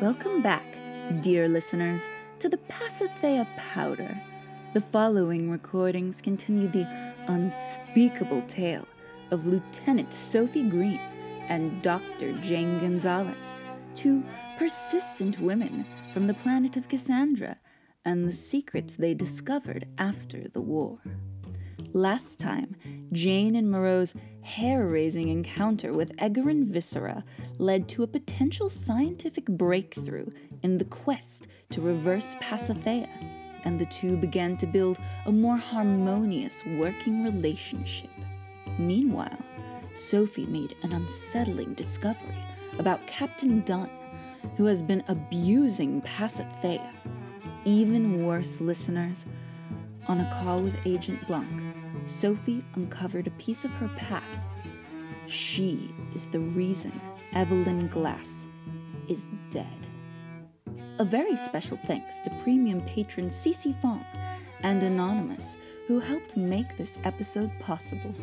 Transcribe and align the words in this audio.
Welcome 0.00 0.42
back, 0.42 0.64
dear 1.22 1.48
listeners, 1.48 2.02
to 2.38 2.48
the 2.48 2.56
Pasithea 2.56 3.48
Powder. 3.56 4.16
The 4.72 4.80
following 4.80 5.50
recordings 5.50 6.20
continue 6.20 6.68
the 6.68 6.86
unspeakable 7.26 8.42
tale 8.42 8.86
of 9.32 9.48
Lieutenant 9.48 10.14
Sophie 10.14 10.68
Green 10.68 11.00
and 11.48 11.82
Dr. 11.82 12.32
Jane 12.42 12.78
Gonzalez, 12.78 13.34
two 13.96 14.22
persistent 14.56 15.40
women 15.40 15.84
from 16.14 16.28
the 16.28 16.34
planet 16.34 16.76
of 16.76 16.88
Cassandra, 16.88 17.56
and 18.04 18.24
the 18.24 18.32
secrets 18.32 18.94
they 18.94 19.14
discovered 19.14 19.88
after 19.98 20.46
the 20.46 20.60
war. 20.60 21.00
Last 21.92 22.38
time, 22.38 22.76
Jane 23.10 23.56
and 23.56 23.68
Moreau's 23.68 24.14
hair 24.48 24.86
raising 24.86 25.28
encounter 25.28 25.92
with 25.92 26.16
Egerin 26.16 26.64
Viscera 26.64 27.22
led 27.58 27.86
to 27.90 28.02
a 28.02 28.06
potential 28.06 28.70
scientific 28.70 29.44
breakthrough 29.44 30.26
in 30.62 30.78
the 30.78 30.86
quest 30.86 31.46
to 31.68 31.82
reverse 31.82 32.34
Pasithea, 32.40 33.08
and 33.64 33.78
the 33.78 33.84
two 33.86 34.16
began 34.16 34.56
to 34.56 34.66
build 34.66 34.98
a 35.26 35.32
more 35.32 35.58
harmonious 35.58 36.64
working 36.78 37.24
relationship. 37.24 38.08
Meanwhile, 38.78 39.38
Sophie 39.94 40.46
made 40.46 40.74
an 40.82 40.92
unsettling 40.92 41.74
discovery 41.74 42.42
about 42.78 43.06
Captain 43.06 43.60
Dunn, 43.60 43.90
who 44.56 44.64
has 44.64 44.80
been 44.80 45.04
abusing 45.08 46.00
Pasithea. 46.00 46.90
Even 47.66 48.24
worse, 48.24 48.62
listeners, 48.62 49.26
on 50.06 50.20
a 50.20 50.40
call 50.40 50.62
with 50.62 50.86
Agent 50.86 51.26
Blanc, 51.26 51.67
Sophie 52.08 52.64
uncovered 52.74 53.26
a 53.26 53.32
piece 53.32 53.64
of 53.64 53.70
her 53.72 53.88
past. 53.96 54.50
She 55.26 55.94
is 56.14 56.28
the 56.28 56.40
reason 56.40 56.98
Evelyn 57.34 57.88
Glass 57.88 58.46
is 59.08 59.26
dead. 59.50 59.86
A 60.98 61.04
very 61.04 61.36
special 61.36 61.78
thanks 61.86 62.20
to 62.22 62.30
premium 62.42 62.80
patron 62.82 63.30
Cece 63.30 63.80
Fong 63.80 64.04
and 64.62 64.82
Anonymous, 64.82 65.56
who 65.86 66.00
helped 66.00 66.36
make 66.36 66.76
this 66.76 66.98
episode 67.04 67.52
possible. 67.60 68.14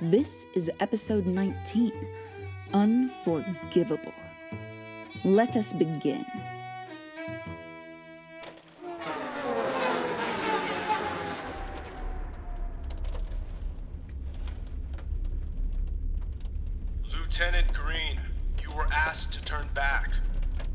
This 0.00 0.44
is 0.54 0.70
episode 0.78 1.26
19 1.26 1.92
Unforgivable. 2.72 4.14
Let 5.24 5.56
us 5.56 5.72
begin. 5.72 6.24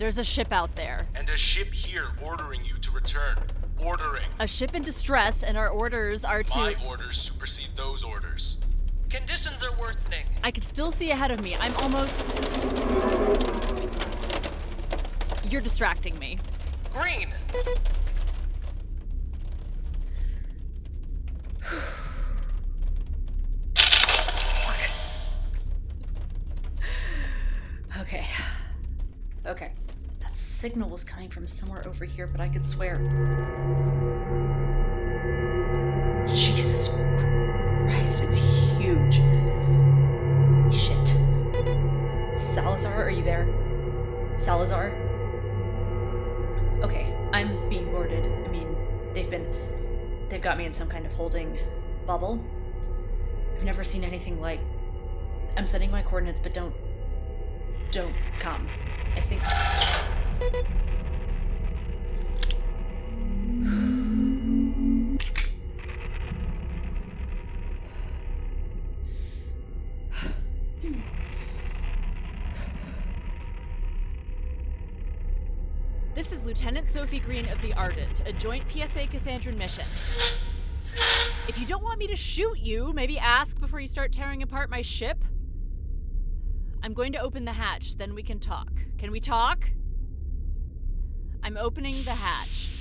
There's 0.06 0.20
a 0.20 0.24
ship 0.24 0.54
out 0.54 0.76
there. 0.76 1.08
and 1.16 1.28
a 1.30 1.36
ship 1.36 1.74
here 1.74 2.10
ordering 2.24 2.64
you 2.64 2.76
to 2.78 2.92
return. 2.92 3.40
Ordering. 3.84 4.28
A 4.40 4.46
ship 4.46 4.76
in 4.76 4.84
distress, 4.84 5.42
and 5.42 5.58
our 5.58 5.70
orders 5.70 6.24
are 6.24 6.44
to. 6.44 6.58
My 6.60 6.76
orders 6.86 7.18
supersede 7.18 7.70
those 7.76 8.04
orders. 8.04 8.58
Conditions 9.10 9.64
are 9.64 9.76
worsening. 9.80 10.28
I 10.44 10.52
can 10.52 10.64
still 10.64 10.92
see 10.92 11.10
ahead 11.10 11.32
of 11.32 11.42
me. 11.42 11.56
I'm 11.56 11.74
almost. 11.78 12.24
You're 15.50 15.62
distracting 15.62 16.20
me. 16.20 16.38
Green! 16.94 17.34
Signal 30.66 30.90
was 30.90 31.04
coming 31.04 31.30
from 31.30 31.46
somewhere 31.46 31.88
over 31.88 32.06
here, 32.06 32.26
but 32.26 32.42
I 32.42 32.50
could 32.50 32.66
swear. 32.66 32.98
Jesus 36.26 36.90
Christ, 37.86 38.24
it's 38.24 38.38
huge. 38.76 39.18
Shit. 40.74 41.08
Salazar, 42.36 43.04
are 43.04 43.12
you 43.12 43.24
there? 43.24 43.48
Salazar? 44.36 44.90
Okay, 46.82 47.16
I'm 47.32 47.70
being 47.70 47.92
boarded. 47.92 48.26
I 48.26 48.48
mean, 48.48 48.76
they've 49.14 49.30
been. 49.30 49.46
They've 50.30 50.42
got 50.42 50.58
me 50.58 50.66
in 50.66 50.74
some 50.74 50.90
kind 50.90 51.06
of 51.06 51.14
holding 51.14 51.60
bubble. 52.08 52.44
I've 53.56 53.64
never 53.64 53.84
seen 53.84 54.04
anything 54.04 54.42
like. 54.42 54.62
I'm 55.58 55.68
setting 55.68 55.92
my 55.92 56.02
coordinates, 56.02 56.42
but 56.42 56.56
don't 56.56 56.74
don't 57.92 58.16
come. 58.40 58.68
I 59.16 59.22
think. 59.22 59.44
This 76.14 76.32
is 76.32 76.46
Lieutenant 76.46 76.88
Sophie 76.88 77.20
Green 77.20 77.48
of 77.50 77.62
the 77.62 77.74
Ardent, 77.74 78.22
a 78.26 78.32
joint 78.32 78.64
PSA 78.70 79.08
Cassandran 79.08 79.58
mission. 79.58 79.86
If 81.48 81.60
you 81.60 81.66
don't 81.66 81.84
want 81.84 82.00
me 82.00 82.08
to 82.08 82.16
shoot 82.16 82.58
you, 82.58 82.94
maybe 82.94 83.20
ask 83.20 83.60
before 83.60 83.80
you 83.80 83.88
start 83.88 84.12
tearing 84.12 84.42
apart 84.42 84.70
my 84.70 84.82
ship. 84.82 85.24
I'm 86.82 86.94
going 86.94 87.14
to 87.14 87.20
open 87.20 87.46
the 87.46 87.54
hatch, 87.54 87.98
then 87.98 88.16
we 88.16 88.24
can 88.24 88.40
talk. 88.40 88.72
Can 88.98 89.12
we 89.12 89.20
talk? 89.20 89.70
I'm 91.46 91.58
opening 91.58 91.94
the 92.04 92.12
hatch. 92.12 92.72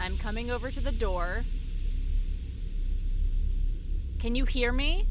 I'm 0.00 0.16
coming 0.16 0.50
over 0.50 0.70
to 0.70 0.80
the 0.80 0.90
door. 0.90 1.44
Can 4.18 4.34
you 4.34 4.46
hear 4.46 4.72
me? 4.72 5.06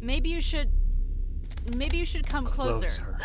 Maybe 0.00 0.30
you 0.30 0.40
should. 0.40 0.72
Maybe 1.76 1.98
you 1.98 2.06
should 2.06 2.26
come 2.26 2.46
closer. 2.46 3.18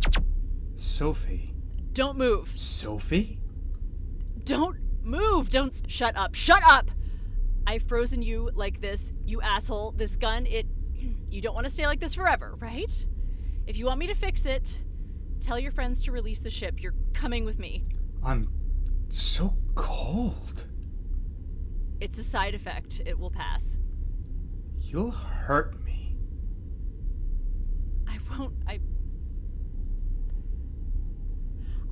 Sophie. 0.76 1.52
Don't 1.92 2.16
move. 2.16 2.52
Sophie? 2.56 3.38
Don't 4.44 4.78
move. 5.02 5.50
Don't 5.50 5.74
s- 5.74 5.82
shut 5.88 6.16
up. 6.16 6.34
Shut 6.34 6.62
up. 6.64 6.90
I've 7.66 7.82
frozen 7.82 8.22
you 8.22 8.50
like 8.54 8.80
this, 8.80 9.12
you 9.26 9.42
asshole. 9.42 9.92
This 9.92 10.16
gun, 10.16 10.46
it 10.46 10.66
you 11.30 11.42
don't 11.42 11.54
want 11.54 11.66
to 11.66 11.72
stay 11.72 11.86
like 11.86 12.00
this 12.00 12.14
forever, 12.14 12.54
right? 12.58 13.06
If 13.66 13.76
you 13.76 13.84
want 13.84 13.98
me 13.98 14.06
to 14.06 14.14
fix 14.14 14.46
it, 14.46 14.82
tell 15.40 15.58
your 15.58 15.70
friends 15.70 16.00
to 16.02 16.12
release 16.12 16.40
the 16.40 16.50
ship. 16.50 16.80
You're 16.80 16.94
coming 17.12 17.44
with 17.44 17.58
me. 17.58 17.84
I'm 18.24 18.48
so 19.08 19.54
cold. 19.74 20.66
It's 22.00 22.18
a 22.18 22.22
side 22.22 22.54
effect. 22.54 23.02
It 23.06 23.18
will 23.18 23.30
pass. 23.30 23.78
You'll 24.76 25.10
hurt 25.10 25.82
me. 25.84 26.16
I 28.06 28.18
won't. 28.30 28.54
I 28.66 28.80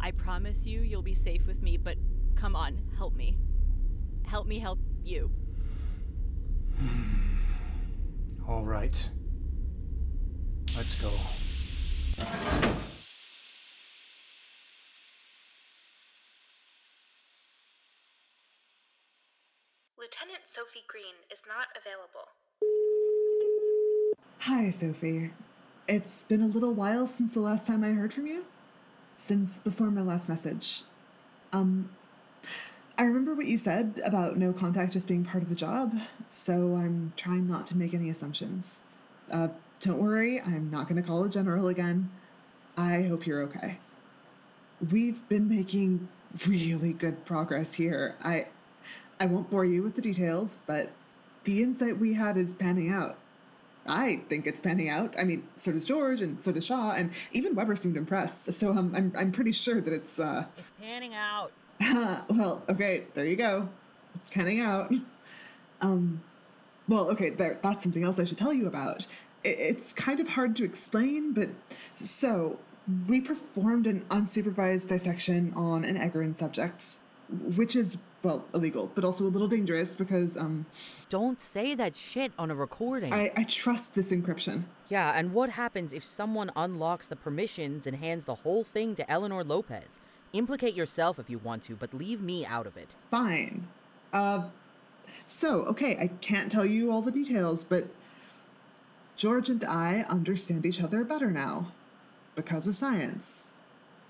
I 0.01 0.13
promise 0.13 0.67
you 0.67 0.83
you'll 0.83 1.03
be 1.03 1.15
safe 1.15 1.47
with 1.47 1.63
me, 1.63 1.77
but 1.77 1.97
come 2.37 2.55
on, 2.55 2.81
help 2.97 3.17
me. 3.17 3.37
Help 4.25 4.47
me 4.47 4.59
help 4.59 4.79
you. 5.03 5.31
All 8.49 8.65
right. 8.65 9.11
Let's 10.77 11.01
go. 11.01 11.11
Lieutenant 20.07 20.47
Sophie 20.47 20.85
Green 20.87 21.15
is 21.33 21.41
not 21.49 21.67
available. 21.77 22.29
Hi, 24.39 24.71
Sophie. 24.71 25.33
It's 25.89 26.23
been 26.23 26.43
a 26.43 26.47
little 26.47 26.73
while 26.75 27.09
since 27.09 27.35
the 27.35 27.41
last 27.41 27.67
time 27.67 27.83
I 27.83 27.89
heard 27.89 28.15
from 28.15 28.29
you. 28.29 28.45
Since 29.17 29.59
before 29.59 29.91
my 29.91 30.03
last 30.03 30.29
message. 30.29 30.85
Um, 31.53 31.91
I 32.97 33.03
remember 33.03 33.35
what 33.35 33.47
you 33.47 33.59
said 33.59 34.01
about 34.05 34.37
no 34.37 34.53
contact 34.53 34.93
just 34.93 35.09
being 35.09 35.25
part 35.25 35.43
of 35.43 35.49
the 35.49 35.57
job, 35.57 35.99
so 36.29 36.77
I'm 36.77 37.13
trying 37.17 37.49
not 37.49 37.67
to 37.67 37.77
make 37.77 37.93
any 37.93 38.09
assumptions. 38.09 38.85
Uh, 39.29 39.49
don't 39.81 39.99
worry, 39.99 40.41
I'm 40.41 40.71
not 40.71 40.89
going 40.89 41.03
to 41.03 41.09
call 41.09 41.25
a 41.25 41.29
general 41.29 41.67
again. 41.67 42.13
I 42.77 43.03
hope 43.03 43.27
you're 43.27 43.43
okay. 43.43 43.79
We've 44.89 45.29
been 45.29 45.49
making 45.49 46.07
really 46.47 46.93
good 46.93 47.25
progress 47.25 47.75
here. 47.75 48.15
I 48.23 48.47
I 49.21 49.27
won't 49.27 49.51
bore 49.51 49.65
you 49.65 49.83
with 49.83 49.97
the 49.97 50.03
details, 50.03 50.61
but 50.67 50.91
the 51.45 51.63
insight 51.63 51.99
we 51.99 52.13
had 52.15 52.37
is 52.37 52.55
panning 52.55 52.91
out. 52.91 53.17
I 53.89 54.23
think 54.29 54.47
it's 54.47 54.61
panning 54.61 54.89
out. 54.89 55.15
I 55.19 55.25
mean, 55.25 55.47
so 55.57 55.73
does 55.73 55.85
George, 55.85 56.21
and 56.21 56.43
so 56.43 56.51
does 56.53 56.67
Shaw, 56.67 56.93
and 56.93 57.13
even 57.33 57.55
Weber 57.55 57.77
seemed 57.77 57.97
impressed. 57.97 58.53
So 58.53 58.73
um, 58.73 58.93
I'm 58.97 59.13
I'm 59.17 59.31
pretty 59.33 59.53
sure 59.53 59.81
that 59.81 59.93
it's 59.93 60.19
uh. 60.19 60.45
It's 60.59 60.73
panning 60.81 61.15
out. 61.15 61.53
well, 62.29 62.63
okay, 62.69 63.05
there 63.15 63.25
you 63.27 63.37
go. 63.37 63.69
It's 64.15 64.31
panning 64.31 64.61
out. 64.61 64.93
Um, 65.83 66.23
well, 66.89 67.11
okay, 67.11 67.29
there, 67.29 67.59
that's 67.63 67.83
something 67.83 68.03
else 68.03 68.19
I 68.19 68.25
should 68.25 68.39
tell 68.39 68.53
you 68.53 68.67
about. 68.67 69.07
It, 69.45 69.59
it's 69.59 69.93
kind 69.93 70.21
of 70.21 70.29
hard 70.29 70.57
to 70.57 70.65
explain, 70.65 71.35
but 71.35 71.51
so 71.95 72.59
We 73.09 73.21
performed 73.21 73.87
an 73.87 74.03
unsupervised 74.11 74.89
dissection 74.89 75.53
on 75.55 75.85
an 75.85 75.97
Egerin 75.99 76.35
subject, 76.35 76.99
which 77.29 77.75
is, 77.77 77.99
well, 78.27 78.45
illegal, 78.53 78.91
but 78.95 79.05
also 79.05 79.25
a 79.25 79.29
little 79.29 79.47
dangerous 79.47 79.95
because, 79.95 80.37
um, 80.37 80.67
Don't 81.09 81.41
say 81.41 81.77
that 81.77 81.95
shit 81.95 82.33
on 82.37 82.51
a 82.51 82.57
recording. 82.57 83.13
I, 83.13 83.31
I 83.37 83.45
trust 83.45 83.95
this 83.95 84.11
encryption. 84.11 84.65
Yeah, 84.89 85.13
and 85.15 85.33
what 85.33 85.51
happens 85.51 85.93
if 85.93 86.05
someone 86.05 86.51
unlocks 86.57 87.07
the 87.07 87.15
permissions 87.15 87.87
and 87.87 87.97
hands 87.97 88.25
the 88.25 88.35
whole 88.35 88.65
thing 88.65 88.97
to 88.97 89.09
Eleanor 89.09 89.45
Lopez? 89.45 90.01
Implicate 90.33 90.75
yourself 90.75 91.21
if 91.21 91.31
you 91.31 91.39
want 91.39 91.63
to, 91.65 91.77
but 91.77 91.95
leave 91.95 92.21
me 92.21 92.45
out 92.45 92.67
of 92.67 92.77
it. 92.77 92.97
Fine. 93.13 93.69
Uh, 94.13 94.49
so, 95.25 95.61
okay, 95.67 95.97
I 95.97 96.09
can't 96.21 96.51
tell 96.51 96.67
you 96.67 96.91
all 96.91 97.03
the 97.03 97.13
details, 97.13 97.65
but 97.65 97.87
George 99.17 99.49
and 99.49 99.65
I 99.65 100.05
understand 100.09 100.67
each 100.67 100.83
other 100.83 101.05
better 101.05 101.31
now 101.31 101.73
because 102.35 102.67
of 102.67 102.75
science. 102.75 103.57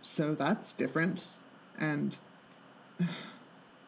So 0.00 0.34
that's 0.34 0.72
different. 0.72 1.36
And 1.78 2.18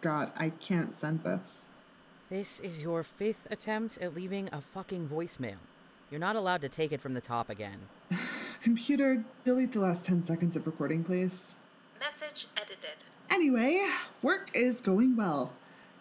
God, 0.01 0.31
I 0.37 0.51
can't 0.51 0.97
send 0.97 1.25
this. 1.25 1.67
This 2.31 2.61
is 2.61 2.83
your 2.83 3.03
fifth 3.03 3.49
attempt 3.51 3.99
at 3.99 4.15
leaving 4.15 4.49
a 4.53 4.61
fucking 4.61 5.09
voicemail. 5.09 5.57
You're 6.11 6.21
not 6.21 6.37
allowed 6.37 6.61
to 6.61 6.69
take 6.69 6.93
it 6.93 7.01
from 7.01 7.15
the 7.15 7.21
top 7.21 7.51
again. 7.51 7.79
Computer, 8.63 9.25
delete 9.45 9.73
the 9.73 9.81
last 9.81 10.07
10 10.07 10.23
seconds 10.23 10.55
of 10.55 10.67
recording, 10.67 11.03
please. 11.03 11.55
Message 11.99 12.47
edited. 12.57 13.05
Anyway, 13.31 13.85
work 14.23 14.51
is 14.55 14.81
going 14.81 15.17
well. 15.17 15.53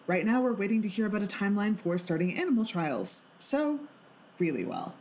Right 0.06 0.24
now, 0.24 0.40
we're 0.40 0.52
waiting 0.52 0.80
to 0.82 0.88
hear 0.88 1.06
about 1.06 1.22
a 1.22 1.26
timeline 1.26 1.76
for 1.76 1.98
starting 1.98 2.38
animal 2.38 2.64
trials. 2.64 3.26
So, 3.38 3.80
really 4.38 4.64
well. 4.64 4.94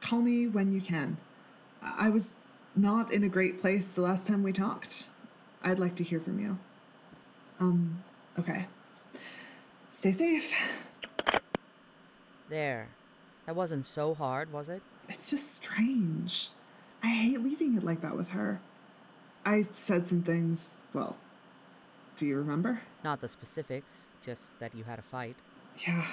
Call 0.00 0.22
me 0.22 0.46
when 0.46 0.72
you 0.72 0.80
can. 0.80 1.16
I 1.82 2.06
I 2.06 2.10
was 2.10 2.36
not 2.74 3.12
in 3.12 3.22
a 3.22 3.28
great 3.28 3.60
place 3.60 3.86
the 3.86 4.00
last 4.00 4.26
time 4.26 4.42
we 4.42 4.52
talked. 4.52 5.08
I'd 5.62 5.78
like 5.78 5.94
to 5.96 6.04
hear 6.04 6.18
from 6.18 6.40
you. 6.40 6.58
Um, 7.60 8.02
okay. 8.38 8.66
Stay 9.90 10.12
safe. 10.12 10.54
There. 12.48 12.88
That 13.46 13.56
wasn't 13.56 13.86
so 13.86 14.14
hard, 14.14 14.52
was 14.52 14.68
it? 14.68 14.82
It's 15.08 15.30
just 15.30 15.54
strange. 15.54 16.50
I 17.02 17.08
hate 17.08 17.40
leaving 17.42 17.76
it 17.76 17.84
like 17.84 18.00
that 18.00 18.16
with 18.16 18.28
her. 18.28 18.60
I 19.44 19.62
said 19.62 20.08
some 20.08 20.22
things. 20.22 20.74
Well, 20.92 21.16
do 22.16 22.26
you 22.26 22.36
remember? 22.36 22.80
Not 23.02 23.20
the 23.20 23.28
specifics, 23.28 24.04
just 24.24 24.58
that 24.58 24.74
you 24.74 24.84
had 24.84 24.98
a 24.98 25.02
fight. 25.02 25.36
Yeah. 25.86 26.06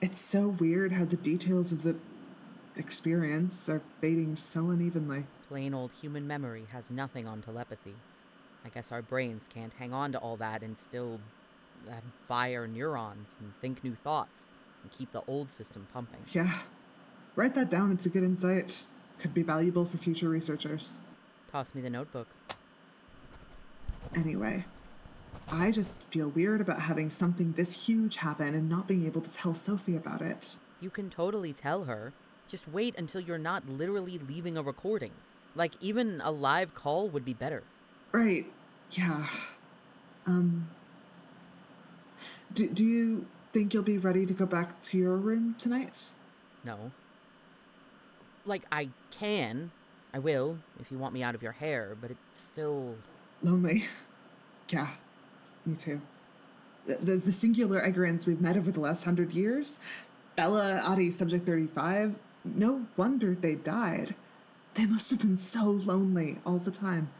It's 0.00 0.20
so 0.20 0.48
weird 0.48 0.92
how 0.92 1.04
the 1.04 1.16
details 1.16 1.72
of 1.72 1.82
the 1.82 1.96
experience 2.76 3.68
are 3.68 3.80
fading 4.00 4.36
so 4.36 4.70
unevenly. 4.70 5.24
Plain 5.48 5.74
old 5.74 5.90
human 6.00 6.26
memory 6.26 6.66
has 6.72 6.90
nothing 6.90 7.26
on 7.26 7.42
telepathy. 7.42 7.94
I 8.66 8.68
guess 8.68 8.90
our 8.90 9.00
brains 9.00 9.48
can't 9.54 9.72
hang 9.78 9.92
on 9.92 10.10
to 10.10 10.18
all 10.18 10.36
that 10.38 10.64
and 10.64 10.76
still 10.76 11.20
uh, 11.88 11.92
fire 12.26 12.66
neurons 12.66 13.36
and 13.38 13.52
think 13.60 13.84
new 13.84 13.94
thoughts 13.94 14.48
and 14.82 14.90
keep 14.90 15.12
the 15.12 15.22
old 15.28 15.52
system 15.52 15.86
pumping. 15.94 16.18
Yeah. 16.32 16.52
Write 17.36 17.54
that 17.54 17.70
down. 17.70 17.92
It's 17.92 18.06
a 18.06 18.08
good 18.08 18.24
insight. 18.24 18.84
Could 19.20 19.32
be 19.32 19.44
valuable 19.44 19.84
for 19.84 19.98
future 19.98 20.28
researchers. 20.28 20.98
Toss 21.48 21.76
me 21.76 21.80
the 21.80 21.90
notebook. 21.90 22.26
Anyway, 24.16 24.64
I 25.52 25.70
just 25.70 26.02
feel 26.02 26.30
weird 26.30 26.60
about 26.60 26.80
having 26.80 27.08
something 27.08 27.52
this 27.52 27.86
huge 27.86 28.16
happen 28.16 28.52
and 28.52 28.68
not 28.68 28.88
being 28.88 29.06
able 29.06 29.20
to 29.20 29.32
tell 29.32 29.54
Sophie 29.54 29.94
about 29.94 30.22
it. 30.22 30.56
You 30.80 30.90
can 30.90 31.08
totally 31.08 31.52
tell 31.52 31.84
her. 31.84 32.12
Just 32.48 32.66
wait 32.68 32.96
until 32.98 33.20
you're 33.20 33.38
not 33.38 33.68
literally 33.68 34.18
leaving 34.18 34.56
a 34.56 34.62
recording. 34.62 35.12
Like, 35.54 35.74
even 35.80 36.20
a 36.24 36.32
live 36.32 36.74
call 36.74 37.08
would 37.08 37.24
be 37.24 37.32
better. 37.32 37.62
Right. 38.16 38.46
Yeah. 38.92 39.26
Um. 40.24 40.70
Do, 42.54 42.66
do 42.66 42.82
you 42.82 43.26
think 43.52 43.74
you'll 43.74 43.82
be 43.82 43.98
ready 43.98 44.24
to 44.24 44.32
go 44.32 44.46
back 44.46 44.80
to 44.84 44.96
your 44.96 45.16
room 45.16 45.54
tonight? 45.58 46.08
No. 46.64 46.92
Like, 48.46 48.62
I 48.72 48.88
can. 49.10 49.70
I 50.14 50.18
will, 50.18 50.56
if 50.80 50.90
you 50.90 50.96
want 50.96 51.12
me 51.12 51.22
out 51.22 51.34
of 51.34 51.42
your 51.42 51.52
hair, 51.52 51.94
but 52.00 52.10
it's 52.10 52.40
still. 52.40 52.94
Lonely. 53.42 53.84
Yeah, 54.70 54.88
me 55.64 55.76
too. 55.76 56.00
The, 56.86 56.96
the, 56.96 57.16
the 57.18 57.30
singular 57.30 57.80
Egerins 57.80 58.26
we've 58.26 58.40
met 58.40 58.56
over 58.56 58.72
the 58.72 58.80
last 58.80 59.04
hundred 59.04 59.32
years, 59.32 59.78
Bella, 60.34 60.80
Adi, 60.84 61.12
Subject 61.12 61.46
35, 61.46 62.18
no 62.44 62.86
wonder 62.96 63.36
they 63.36 63.54
died. 63.54 64.16
They 64.74 64.86
must 64.86 65.10
have 65.10 65.20
been 65.20 65.36
so 65.36 65.66
lonely 65.66 66.38
all 66.44 66.58
the 66.58 66.72
time. 66.72 67.10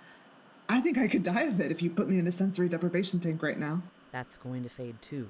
I 0.68 0.80
think 0.80 0.98
I 0.98 1.06
could 1.06 1.22
die 1.22 1.42
of 1.42 1.60
it 1.60 1.70
if 1.70 1.82
you 1.82 1.90
put 1.90 2.08
me 2.08 2.18
in 2.18 2.26
a 2.26 2.32
sensory 2.32 2.68
deprivation 2.68 3.20
tank 3.20 3.42
right 3.42 3.58
now. 3.58 3.82
That's 4.10 4.36
going 4.36 4.62
to 4.64 4.68
fade 4.68 5.00
too. 5.00 5.28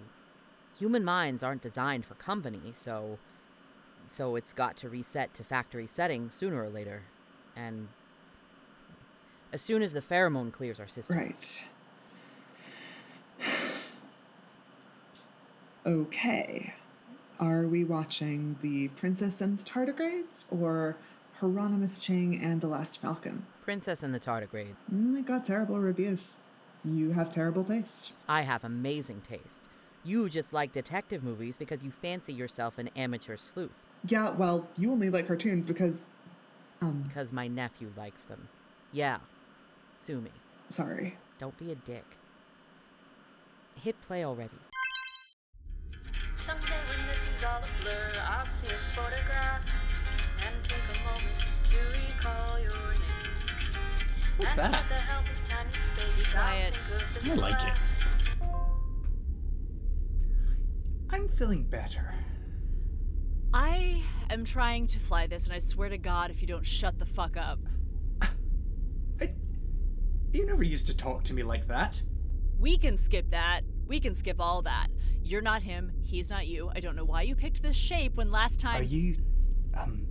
Human 0.78 1.04
minds 1.04 1.42
aren't 1.42 1.62
designed 1.62 2.04
for 2.04 2.14
company, 2.14 2.72
so. 2.74 3.18
So 4.10 4.36
it's 4.36 4.52
got 4.52 4.76
to 4.78 4.88
reset 4.88 5.34
to 5.34 5.44
factory 5.44 5.86
setting 5.86 6.30
sooner 6.30 6.62
or 6.62 6.68
later. 6.68 7.02
And. 7.54 7.88
As 9.52 9.60
soon 9.60 9.82
as 9.82 9.92
the 9.92 10.00
pheromone 10.00 10.52
clears 10.52 10.80
our 10.80 10.88
system. 10.88 11.16
Right. 11.16 11.64
okay. 15.86 16.74
Are 17.38 17.66
we 17.66 17.84
watching 17.84 18.56
The 18.60 18.88
Princess 18.88 19.40
and 19.40 19.58
the 19.58 19.64
Tardigrades 19.64 20.46
or 20.50 20.96
Hieronymus 21.40 21.98
Ching 21.98 22.42
and 22.42 22.60
the 22.60 22.66
Last 22.66 22.98
Falcon? 23.00 23.46
Princess 23.66 24.04
and 24.04 24.14
the 24.14 24.20
Tardigrade. 24.20 24.76
Mm, 24.94 25.18
it 25.18 25.26
got 25.26 25.44
terrible 25.44 25.80
reviews. 25.80 26.36
You 26.84 27.10
have 27.10 27.32
terrible 27.32 27.64
taste. 27.64 28.12
I 28.28 28.42
have 28.42 28.62
amazing 28.62 29.22
taste. 29.28 29.64
You 30.04 30.28
just 30.28 30.52
like 30.52 30.72
detective 30.72 31.24
movies 31.24 31.56
because 31.56 31.82
you 31.82 31.90
fancy 31.90 32.32
yourself 32.32 32.78
an 32.78 32.90
amateur 32.94 33.36
sleuth. 33.36 33.82
Yeah, 34.06 34.30
well, 34.30 34.68
you 34.76 34.92
only 34.92 35.10
like 35.10 35.26
cartoons 35.26 35.66
because. 35.66 36.06
Um, 36.80 37.02
Because 37.08 37.32
my 37.32 37.48
nephew 37.48 37.90
likes 37.96 38.22
them. 38.22 38.46
Yeah. 38.92 39.18
Sue 39.98 40.20
me. 40.20 40.30
sorry. 40.68 41.16
Don't 41.40 41.58
be 41.58 41.72
a 41.72 41.74
dick. 41.74 42.04
Hit 43.82 44.00
play 44.02 44.24
already. 44.24 44.60
Someday 46.46 46.78
when 46.88 47.04
this 47.08 47.22
is 47.36 47.42
all 47.44 47.58
a 47.58 47.82
blur, 47.82 48.12
I'll 48.22 48.46
see 48.46 48.68
a 48.68 48.94
photograph 48.94 49.62
Be 54.38 54.44
I'll 54.44 54.54
quiet. 54.54 56.74
think 56.74 57.02
of 57.02 57.14
this 57.14 57.30
I 57.30 57.34
like 57.34 57.62
it. 57.62 57.72
I'm 61.10 61.28
feeling 61.28 61.64
better. 61.64 62.12
I 63.54 64.02
am 64.28 64.44
trying 64.44 64.86
to 64.88 64.98
fly 64.98 65.26
this, 65.26 65.44
and 65.44 65.54
I 65.54 65.58
swear 65.58 65.88
to 65.88 65.98
God, 65.98 66.30
if 66.30 66.42
you 66.42 66.48
don't 66.48 66.66
shut 66.66 66.98
the 66.98 67.06
fuck 67.06 67.36
up. 67.36 67.60
I, 68.22 69.32
you 70.32 70.44
never 70.44 70.62
used 70.62 70.86
to 70.88 70.96
talk 70.96 71.22
to 71.24 71.34
me 71.34 71.42
like 71.42 71.66
that. 71.68 72.02
We 72.58 72.76
can 72.76 72.98
skip 72.98 73.30
that. 73.30 73.62
We 73.86 74.00
can 74.00 74.14
skip 74.14 74.40
all 74.40 74.62
that. 74.62 74.88
You're 75.22 75.42
not 75.42 75.62
him. 75.62 75.92
He's 76.02 76.28
not 76.28 76.46
you. 76.46 76.70
I 76.74 76.80
don't 76.80 76.96
know 76.96 77.04
why 77.04 77.22
you 77.22 77.34
picked 77.34 77.62
this 77.62 77.76
shape 77.76 78.16
when 78.16 78.30
last 78.30 78.60
time. 78.60 78.80
Are 78.80 78.84
you. 78.84 79.16
Um. 79.74 80.06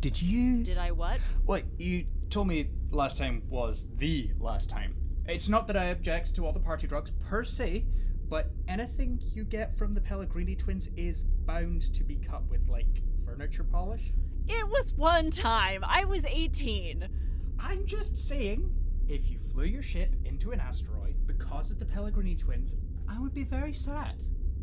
Did 0.00 0.20
you. 0.20 0.62
Did 0.62 0.78
I 0.78 0.92
what? 0.92 1.18
What 1.44 1.64
you 1.78 2.04
told 2.30 2.48
me 2.48 2.68
last 2.96 3.18
time 3.18 3.42
was 3.48 3.88
the 3.96 4.30
last 4.38 4.70
time. 4.70 4.94
It's 5.26 5.48
not 5.48 5.66
that 5.68 5.76
I 5.76 5.84
object 5.84 6.34
to 6.34 6.44
all 6.44 6.52
the 6.52 6.60
party 6.60 6.86
drugs 6.86 7.10
per 7.28 7.44
se, 7.44 7.86
but 8.28 8.50
anything 8.68 9.20
you 9.32 9.44
get 9.44 9.76
from 9.76 9.94
the 9.94 10.00
Pellegrini 10.00 10.54
twins 10.54 10.88
is 10.96 11.24
bound 11.24 11.94
to 11.94 12.04
be 12.04 12.16
cut 12.16 12.44
with, 12.48 12.68
like, 12.68 13.02
furniture 13.24 13.64
polish. 13.64 14.12
It 14.48 14.68
was 14.68 14.92
one 14.94 15.30
time. 15.30 15.82
I 15.86 16.04
was 16.04 16.24
18. 16.24 17.08
I'm 17.58 17.86
just 17.86 18.18
saying, 18.18 18.70
if 19.08 19.30
you 19.30 19.38
flew 19.52 19.64
your 19.64 19.82
ship 19.82 20.14
into 20.24 20.52
an 20.52 20.60
asteroid 20.60 21.16
because 21.26 21.70
of 21.70 21.78
the 21.78 21.86
Pellegrini 21.86 22.34
twins, 22.34 22.76
I 23.08 23.18
would 23.18 23.32
be 23.32 23.44
very 23.44 23.72
sad. 23.72 24.16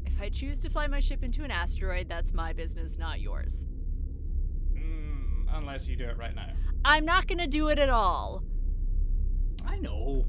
If 0.05 0.19
I 0.21 0.29
choose 0.29 0.59
to 0.59 0.69
fly 0.69 0.87
my 0.87 0.99
ship 0.99 1.23
into 1.23 1.43
an 1.43 1.51
asteroid, 1.51 2.07
that's 2.09 2.33
my 2.33 2.53
business, 2.53 2.97
not 2.97 3.21
yours. 3.21 3.65
Unless 5.53 5.87
you 5.87 5.95
do 5.95 6.05
it 6.05 6.17
right 6.17 6.33
now. 6.35 6.49
I'm 6.83 7.05
not 7.05 7.27
gonna 7.27 7.47
do 7.47 7.67
it 7.67 7.77
at 7.77 7.89
all. 7.89 8.43
I 9.65 9.77
know. 9.79 10.25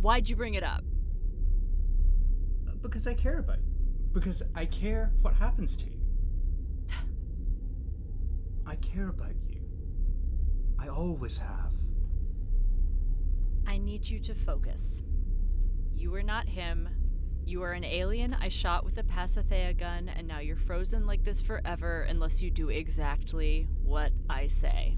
Why'd 0.00 0.28
you 0.28 0.36
bring 0.36 0.54
it 0.54 0.62
up? 0.62 0.84
Because 2.82 3.06
I 3.06 3.14
care 3.14 3.38
about 3.38 3.58
you. 3.58 3.72
Because 4.12 4.42
I 4.54 4.66
care 4.66 5.12
what 5.22 5.34
happens 5.34 5.76
to 5.78 5.86
you. 5.86 6.00
I 8.66 8.76
care 8.76 9.08
about 9.08 9.34
you. 9.48 9.60
I 10.78 10.88
always 10.88 11.38
have. 11.38 11.72
I 13.66 13.78
need 13.78 14.06
you 14.06 14.20
to 14.20 14.34
focus. 14.34 15.02
You 15.94 16.14
are 16.14 16.22
not 16.22 16.46
him. 16.46 16.88
You 17.46 17.62
are 17.62 17.72
an 17.72 17.84
alien 17.84 18.34
I 18.34 18.48
shot 18.48 18.84
with 18.84 18.96
a 18.96 19.02
Pasithea 19.02 19.78
gun, 19.78 20.08
and 20.08 20.26
now 20.26 20.38
you're 20.38 20.56
frozen 20.56 21.06
like 21.06 21.24
this 21.24 21.42
forever 21.42 22.02
unless 22.08 22.40
you 22.40 22.50
do 22.50 22.70
exactly 22.70 23.68
what 23.82 24.12
I 24.30 24.48
say. 24.48 24.96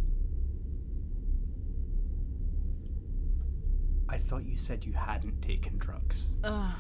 I 4.09 4.19
thought 4.19 4.45
you 4.45 4.57
said 4.57 4.85
you 4.85 4.93
hadn't 4.93 5.43
taken 5.43 5.77
drugs. 5.79 6.29
Ugh. 6.45 6.75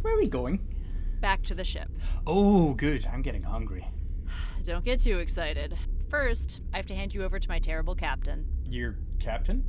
Where 0.00 0.14
are 0.14 0.18
we 0.18 0.28
going? 0.28 0.66
Back 1.20 1.42
to 1.44 1.54
the 1.54 1.64
ship. 1.64 1.90
Oh, 2.26 2.72
good. 2.72 3.06
I'm 3.12 3.20
getting 3.20 3.42
hungry. 3.42 3.86
Don't 4.62 4.84
get 4.84 5.00
too 5.00 5.18
excited. 5.18 5.76
First, 6.08 6.62
I 6.72 6.78
have 6.78 6.86
to 6.86 6.94
hand 6.94 7.14
you 7.14 7.24
over 7.24 7.38
to 7.38 7.48
my 7.48 7.58
terrible 7.58 7.94
captain. 7.94 8.46
Your 8.68 8.96
captain? 9.18 9.64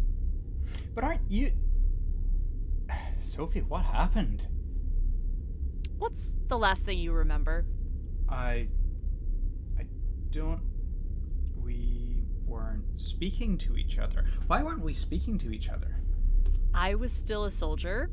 But 0.93 1.03
aren't 1.03 1.29
you. 1.29 1.51
Sophie, 3.19 3.61
what 3.61 3.83
happened? 3.83 4.47
What's 5.97 6.35
the 6.47 6.57
last 6.57 6.83
thing 6.83 6.97
you 6.97 7.13
remember? 7.13 7.65
I. 8.29 8.67
I 9.79 9.85
don't. 10.31 10.61
We 11.63 12.23
weren't 12.45 12.83
speaking 12.99 13.57
to 13.59 13.77
each 13.77 13.97
other. 13.97 14.25
Why 14.47 14.61
weren't 14.63 14.83
we 14.83 14.93
speaking 14.93 15.37
to 15.39 15.51
each 15.51 15.69
other? 15.69 15.95
I 16.73 16.95
was 16.95 17.11
still 17.11 17.45
a 17.45 17.51
soldier, 17.51 18.09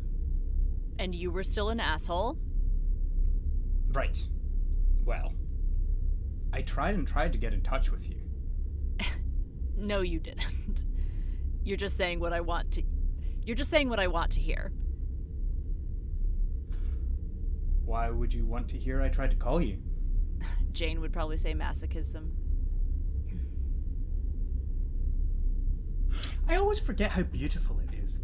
and 0.99 1.14
you 1.14 1.31
were 1.31 1.43
still 1.43 1.71
an 1.71 1.81
asshole. 1.81 2.38
Right. 3.93 4.26
Well, 5.05 5.33
I 6.52 6.62
tried 6.62 6.95
and 6.95 7.07
tried 7.07 7.33
to 7.33 7.38
get 7.38 7.52
in 7.52 7.61
touch 7.61 7.91
with 7.91 8.09
you. 8.09 8.17
No, 9.75 10.00
you 10.00 10.21
didn't. 10.21 10.85
You're 11.64 11.76
just 11.79 11.97
saying 11.97 12.21
what 12.21 12.33
I 12.33 12.41
want 12.41 12.71
to. 12.73 12.83
You're 13.45 13.57
just 13.57 13.71
saying 13.71 13.89
what 13.89 13.99
I 13.99 14.07
want 14.07 14.31
to 14.33 14.41
hear. 14.41 14.73
Why 17.85 18.09
would 18.11 18.33
you 18.33 18.47
want 18.47 18.69
to 18.69 18.79
hear 18.79 19.03
I 19.03 19.09
tried 19.09 19.33
to 19.33 19.37
call 19.37 19.61
you? 19.61 19.79
Jane 20.73 21.01
would 21.01 21.13
probably 21.13 21.37
say 21.37 21.53
masochism. 21.53 22.31
I 26.49 26.57
always 26.57 26.79
forget 26.79 27.11
how 27.11 27.23
beautiful 27.23 27.81
it 27.81 27.95
is. 27.95 28.21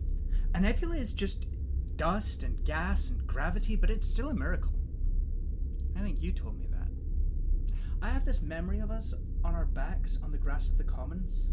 A 0.55 0.61
nebula 0.61 0.97
is 0.97 1.13
just 1.13 1.47
dust 1.97 2.43
and 2.43 2.65
gas 2.65 3.09
and 3.09 3.27
gravity, 3.27 3.75
but 3.75 3.91
it's 3.91 4.07
still 4.07 4.29
a 4.29 4.35
miracle. 4.35 4.73
I 5.97 6.01
think 6.01 6.23
you 6.23 6.33
told 6.33 6.59
me 6.59 6.67
that. 6.71 6.89
I 8.01 8.11
have 8.11 8.25
this 8.25 8.41
memory 8.41 8.79
of 8.79 8.91
us 8.91 9.15
on 9.43 9.55
our 9.55 9.65
backs 9.65 10.19
on 10.23 10.31
the 10.31 10.39
grass 10.39 10.69
of 10.69 10.79
the 10.79 10.85
commons. 10.85 11.47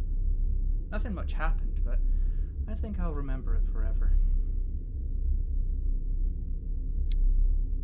Nothing 0.91 1.15
much 1.15 1.33
happened, 1.33 1.79
but 1.83 1.99
I 2.69 2.73
think 2.73 2.99
I'll 2.99 3.13
remember 3.13 3.55
it 3.55 3.63
forever. 3.71 4.11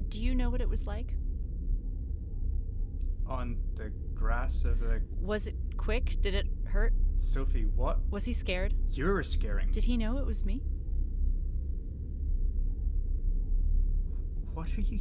Do 0.09 0.21
you 0.21 0.35
know 0.35 0.49
what 0.49 0.61
it 0.61 0.69
was 0.69 0.85
like? 0.85 1.13
On 3.27 3.57
the 3.75 3.91
grass 4.13 4.65
of 4.65 4.79
the. 4.79 5.01
Was 5.21 5.47
it 5.47 5.55
quick? 5.77 6.21
Did 6.21 6.35
it 6.35 6.47
hurt? 6.65 6.93
Sophie, 7.15 7.65
what? 7.65 7.99
Was 8.09 8.25
he 8.25 8.33
scared? 8.33 8.73
You're 8.89 9.23
scaring. 9.23 9.71
Did 9.71 9.83
he 9.83 9.95
know 9.97 10.17
it 10.17 10.25
was 10.25 10.43
me? 10.43 10.61
What 14.53 14.67
are 14.77 14.81
you 14.81 14.99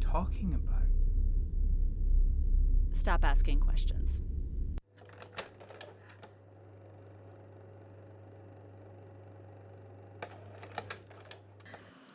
talking 0.00 0.54
about? 0.54 0.82
Stop 2.92 3.24
asking 3.24 3.60
questions. 3.60 4.22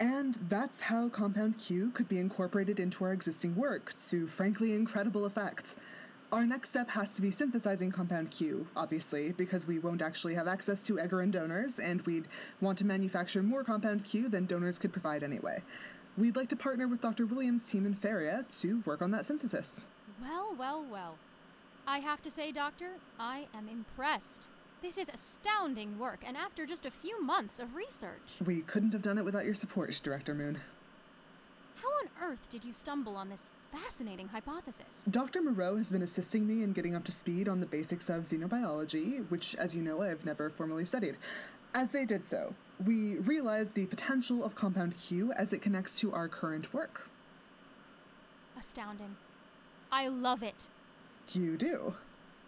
And 0.01 0.33
that's 0.49 0.81
how 0.81 1.09
Compound 1.09 1.59
Q 1.59 1.91
could 1.91 2.09
be 2.09 2.17
incorporated 2.17 2.79
into 2.79 3.03
our 3.03 3.13
existing 3.13 3.55
work 3.55 3.93
to 4.09 4.25
frankly 4.25 4.73
incredible 4.73 5.25
effect. 5.25 5.75
Our 6.31 6.47
next 6.47 6.69
step 6.69 6.89
has 6.89 7.11
to 7.11 7.21
be 7.21 7.29
synthesizing 7.29 7.91
Compound 7.91 8.31
Q, 8.31 8.65
obviously, 8.75 9.33
because 9.33 9.67
we 9.67 9.77
won't 9.77 10.01
actually 10.01 10.33
have 10.33 10.47
access 10.47 10.81
to 10.83 10.95
Egerin 10.95 11.29
donors, 11.29 11.77
and 11.77 12.01
we'd 12.07 12.25
want 12.61 12.79
to 12.79 12.85
manufacture 12.85 13.43
more 13.43 13.63
Compound 13.63 14.03
Q 14.03 14.27
than 14.27 14.47
donors 14.47 14.79
could 14.79 14.91
provide 14.91 15.21
anyway. 15.21 15.61
We'd 16.17 16.35
like 16.35 16.49
to 16.49 16.55
partner 16.55 16.87
with 16.87 17.01
Dr. 17.01 17.27
Williams' 17.27 17.69
team 17.69 17.85
in 17.85 17.93
Feria 17.93 18.43
to 18.61 18.81
work 18.87 19.03
on 19.03 19.11
that 19.11 19.27
synthesis. 19.27 19.85
Well, 20.19 20.55
well, 20.57 20.83
well. 20.91 21.17
I 21.85 21.99
have 21.99 22.23
to 22.23 22.31
say, 22.31 22.51
Doctor, 22.51 22.93
I 23.19 23.45
am 23.53 23.69
impressed. 23.69 24.47
This 24.81 24.97
is 24.97 25.09
astounding 25.13 25.99
work, 25.99 26.23
and 26.25 26.35
after 26.35 26.65
just 26.65 26.87
a 26.87 26.91
few 26.91 27.21
months 27.21 27.59
of 27.59 27.75
research. 27.75 28.33
We 28.43 28.61
couldn't 28.61 28.93
have 28.93 29.03
done 29.03 29.19
it 29.19 29.25
without 29.25 29.45
your 29.45 29.53
support, 29.53 29.99
Director 30.03 30.33
Moon. 30.33 30.59
How 31.75 31.87
on 31.87 32.31
earth 32.31 32.49
did 32.49 32.65
you 32.65 32.73
stumble 32.73 33.15
on 33.15 33.29
this 33.29 33.47
fascinating 33.71 34.27
hypothesis? 34.27 35.05
Dr. 35.11 35.43
Moreau 35.43 35.77
has 35.77 35.91
been 35.91 36.01
assisting 36.01 36.47
me 36.47 36.63
in 36.63 36.73
getting 36.73 36.95
up 36.95 37.03
to 37.03 37.11
speed 37.11 37.47
on 37.47 37.59
the 37.59 37.67
basics 37.67 38.09
of 38.09 38.23
xenobiology, 38.23 39.29
which, 39.29 39.53
as 39.55 39.75
you 39.75 39.83
know, 39.83 40.01
I've 40.01 40.25
never 40.25 40.49
formally 40.49 40.85
studied. 40.85 41.17
As 41.75 41.91
they 41.91 42.03
did 42.03 42.27
so, 42.27 42.55
we 42.83 43.17
realized 43.17 43.75
the 43.75 43.85
potential 43.85 44.43
of 44.43 44.55
Compound 44.55 44.97
Q 44.97 45.31
as 45.33 45.53
it 45.53 45.61
connects 45.61 45.99
to 45.99 46.11
our 46.11 46.27
current 46.27 46.73
work. 46.73 47.07
Astounding. 48.57 49.15
I 49.91 50.07
love 50.07 50.41
it. 50.41 50.67
You 51.33 51.55
do. 51.55 51.93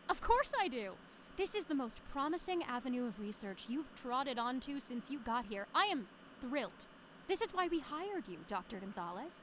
Of 0.09 0.19
course 0.19 0.51
I 0.59 0.67
do. 0.67 0.93
This 1.35 1.55
is 1.55 1.65
the 1.65 1.73
most 1.73 1.99
promising 2.11 2.61
avenue 2.63 3.07
of 3.07 3.19
research 3.19 3.65
you've 3.67 3.93
trotted 3.95 4.37
onto 4.37 4.79
since 4.79 5.09
you 5.09 5.17
got 5.19 5.45
here. 5.45 5.65
I 5.73 5.85
am 5.85 6.07
thrilled. 6.39 6.85
This 7.27 7.41
is 7.41 7.51
why 7.51 7.67
we 7.67 7.79
hired 7.79 8.27
you, 8.27 8.37
Dr. 8.47 8.77
Gonzalez. 8.77 9.41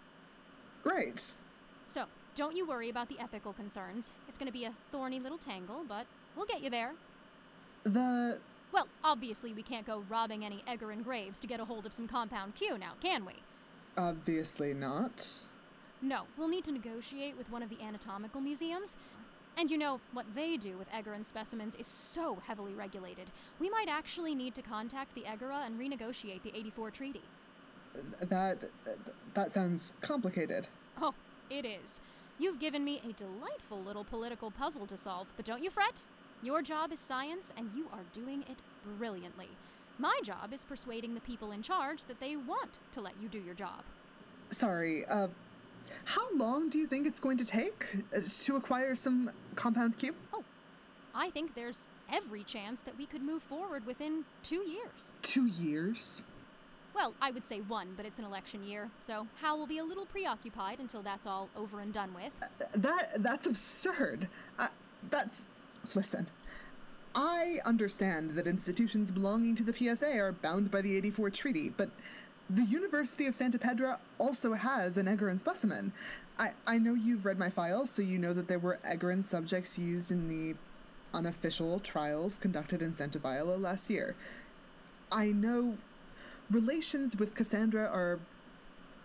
Right. 0.85 1.21
So, 1.87 2.05
don't 2.37 2.55
you 2.55 2.65
worry 2.65 2.91
about 2.91 3.09
the 3.09 3.19
ethical 3.19 3.53
concerns. 3.53 4.13
It's 4.29 4.39
going 4.39 4.47
to 4.47 4.53
be 4.53 4.65
a 4.67 4.73
thorny 4.93 5.19
little 5.19 5.39
tangle, 5.39 5.83
but 5.89 6.07
we'll 6.37 6.47
get 6.47 6.63
you 6.63 6.71
there. 6.71 6.93
The. 7.83 8.39
Well, 8.71 8.87
obviously, 9.03 9.53
we 9.53 9.63
can't 9.65 9.87
go 9.87 10.05
robbing 10.09 10.45
any 10.45 10.63
Egerin 10.69 11.03
graves 11.03 11.41
to 11.41 11.49
get 11.49 11.59
a 11.59 11.65
hold 11.65 11.87
of 11.87 11.93
some 11.93 12.07
compound 12.07 12.55
Q 12.55 12.79
now, 12.79 12.93
can 13.03 13.25
we? 13.25 13.35
Obviously 13.97 14.75
not. 14.75 15.27
No, 16.01 16.23
we'll 16.39 16.49
need 16.49 16.65
to 16.65 16.73
negotiate 16.73 17.37
with 17.37 17.51
one 17.51 17.65
of 17.65 17.69
the 17.69 17.83
anatomical 17.83 18.41
museums. 18.41 18.97
And 19.57 19.71
you 19.71 19.77
know, 19.77 20.01
what 20.13 20.27
they 20.35 20.57
do 20.57 20.79
with 20.79 20.91
Egerin 20.91 21.25
specimens 21.25 21.75
is 21.75 21.87
so 21.87 22.39
heavily 22.47 22.73
regulated. 22.73 23.31
We 23.59 23.69
might 23.69 23.89
actually 23.89 24.35
need 24.35 24.55
to 24.55 24.63
contact 24.63 25.15
the 25.15 25.23
Egera 25.23 25.67
and 25.67 25.79
renegotiate 25.79 26.43
the 26.43 26.57
84 26.57 26.91
treaty. 26.91 27.23
That. 28.21 28.65
that 29.35 29.53
sounds 29.53 29.95
complicated. 30.01 30.69
Oh, 31.01 31.15
it 31.51 31.67
is. 31.67 32.01
You've 32.39 32.59
given 32.59 32.85
me 32.85 33.03
a 33.05 33.13
delightful 33.13 33.83
little 33.83 34.05
political 34.05 34.51
puzzle 34.51 34.87
to 34.87 34.97
solve, 34.97 35.27
but 35.37 35.45
don't 35.45 35.63
you 35.63 35.71
fret. 35.71 36.01
Your 36.43 36.63
job 36.63 36.91
is 36.91 37.01
science, 37.01 37.53
and 37.57 37.71
you 37.77 37.87
are 37.93 38.05
doing 38.15 38.43
it 38.49 38.57
brilliantly. 38.97 39.49
My 39.99 40.19
job 40.25 40.55
is 40.55 40.65
persuading 40.65 41.15
the 41.15 41.21
people 41.21 41.53
in 41.53 41.61
charge 41.61 42.05
that 42.05 42.19
they 42.19 42.37
want 42.37 42.71
to 42.93 43.03
let 43.03 43.13
you 43.21 43.29
do 43.29 43.39
your 43.39 43.55
job. 43.55 43.83
Sorry, 44.49 45.05
uh. 45.05 45.29
How 46.05 46.27
long 46.35 46.69
do 46.69 46.79
you 46.79 46.87
think 46.87 47.07
it's 47.07 47.21
going 47.21 47.39
to 47.39 47.45
take 47.45 47.87
uh, 48.17 48.21
to 48.45 48.57
acquire 48.57 48.95
some 48.95 49.31
Compound 49.55 49.99
Q? 49.99 50.15
Oh, 50.33 50.45
I 51.15 51.31
think 51.31 51.55
there's 51.55 51.87
every 52.13 52.43
chance 52.43 52.81
that 52.83 52.97
we 52.99 53.07
could 53.07 53.23
move 53.23 53.43
forward 53.43 53.87
within 53.87 54.25
two 54.43 54.69
years. 54.69 55.13
Two 55.23 55.47
years? 55.47 56.25
Well, 56.95 57.15
I 57.23 57.31
would 57.31 57.45
say 57.45 57.61
one, 57.61 57.95
but 57.97 58.05
it's 58.05 58.19
an 58.19 58.25
election 58.25 58.65
year, 58.65 58.91
so 59.05 59.27
Hal 59.41 59.59
will 59.59 59.67
be 59.67 59.79
a 59.79 59.85
little 59.85 60.07
preoccupied 60.07 60.81
until 60.81 61.03
that's 61.03 61.27
all 61.27 61.49
over 61.57 61.81
and 61.81 61.93
done 61.93 62.13
with. 62.15 62.33
That 62.75 63.23
that's 63.23 63.47
absurd. 63.47 64.29
Uh, 64.59 64.69
that's 65.11 65.47
listen. 65.95 66.27
I 67.15 67.59
understand 67.65 68.31
that 68.33 68.47
institutions 68.47 69.11
belonging 69.11 69.57
to 69.57 69.63
the 69.65 69.73
PSA 69.73 70.17
are 70.19 70.33
bound 70.33 70.71
by 70.71 70.81
the 70.81 70.97
84 70.97 71.31
treaty, 71.31 71.69
but 71.77 71.91
the 72.55 72.65
University 72.65 73.27
of 73.27 73.35
Santa 73.35 73.59
Pedra 73.59 73.99
also 74.19 74.53
has 74.53 74.97
an 74.97 75.07
Egerin 75.07 75.39
specimen. 75.39 75.93
I, 76.39 76.51
I 76.67 76.79
know 76.79 76.95
you've 76.95 77.25
read 77.25 77.39
my 77.39 77.49
files, 77.49 77.91
so 77.91 78.03
you 78.03 78.19
know 78.19 78.33
that 78.33 78.49
there 78.49 78.59
were 78.59 78.79
Egerin 78.85 79.25
subjects 79.25 79.79
used 79.79 80.11
in 80.11 80.29
the 80.29 80.57
unofficial 81.15 81.79
trials 81.81 82.39
conducted 82.39 82.83
in 82.83 82.95
Santa 82.97 83.19
Viola 83.19 83.57
last 83.57 83.89
year. 83.89 84.17
I 85.13 85.27
know 85.27 85.77
relations 86.51 87.17
with 87.17 87.35
Cassandra 87.35 87.87
are 87.87 88.19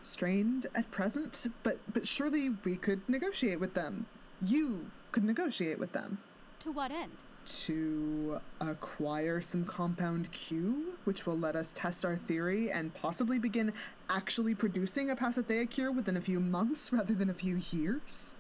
strained 0.02 0.68
at 0.76 0.90
present, 0.92 1.48
but 1.64 1.78
but 1.94 2.08
surely 2.08 2.50
we 2.64 2.76
could 2.78 3.08
negotiate 3.08 3.60
with 3.60 3.74
them. 3.74 4.06
You 4.42 4.86
could 5.12 5.24
negotiate 5.24 5.80
with 5.80 5.94
them 5.94 6.18
To 6.60 6.72
what 6.72 6.92
end? 6.92 7.12
To 7.46 8.40
acquire 8.60 9.40
some 9.40 9.64
compound 9.66 10.32
Q, 10.32 10.98
which 11.06 11.26
will 11.26 11.38
let 11.38 11.56
us 11.56 11.72
test 11.74 12.04
our 12.04 12.18
theory 12.18 12.72
and 12.72 12.94
possibly 12.94 13.40
begin 13.40 13.72
actually 14.10 14.56
producing 14.56 15.10
a 15.12 15.16
Pasithea 15.16 15.70
cure 15.70 15.92
within 15.92 16.18
a 16.18 16.22
few 16.22 16.40
months 16.40 16.92
rather 16.92 17.14
than 17.14 17.30
a 17.30 17.34
few 17.34 17.58
years. 17.72 18.36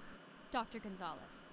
Dr. 0.51 0.79
Gonzalez. 0.79 1.44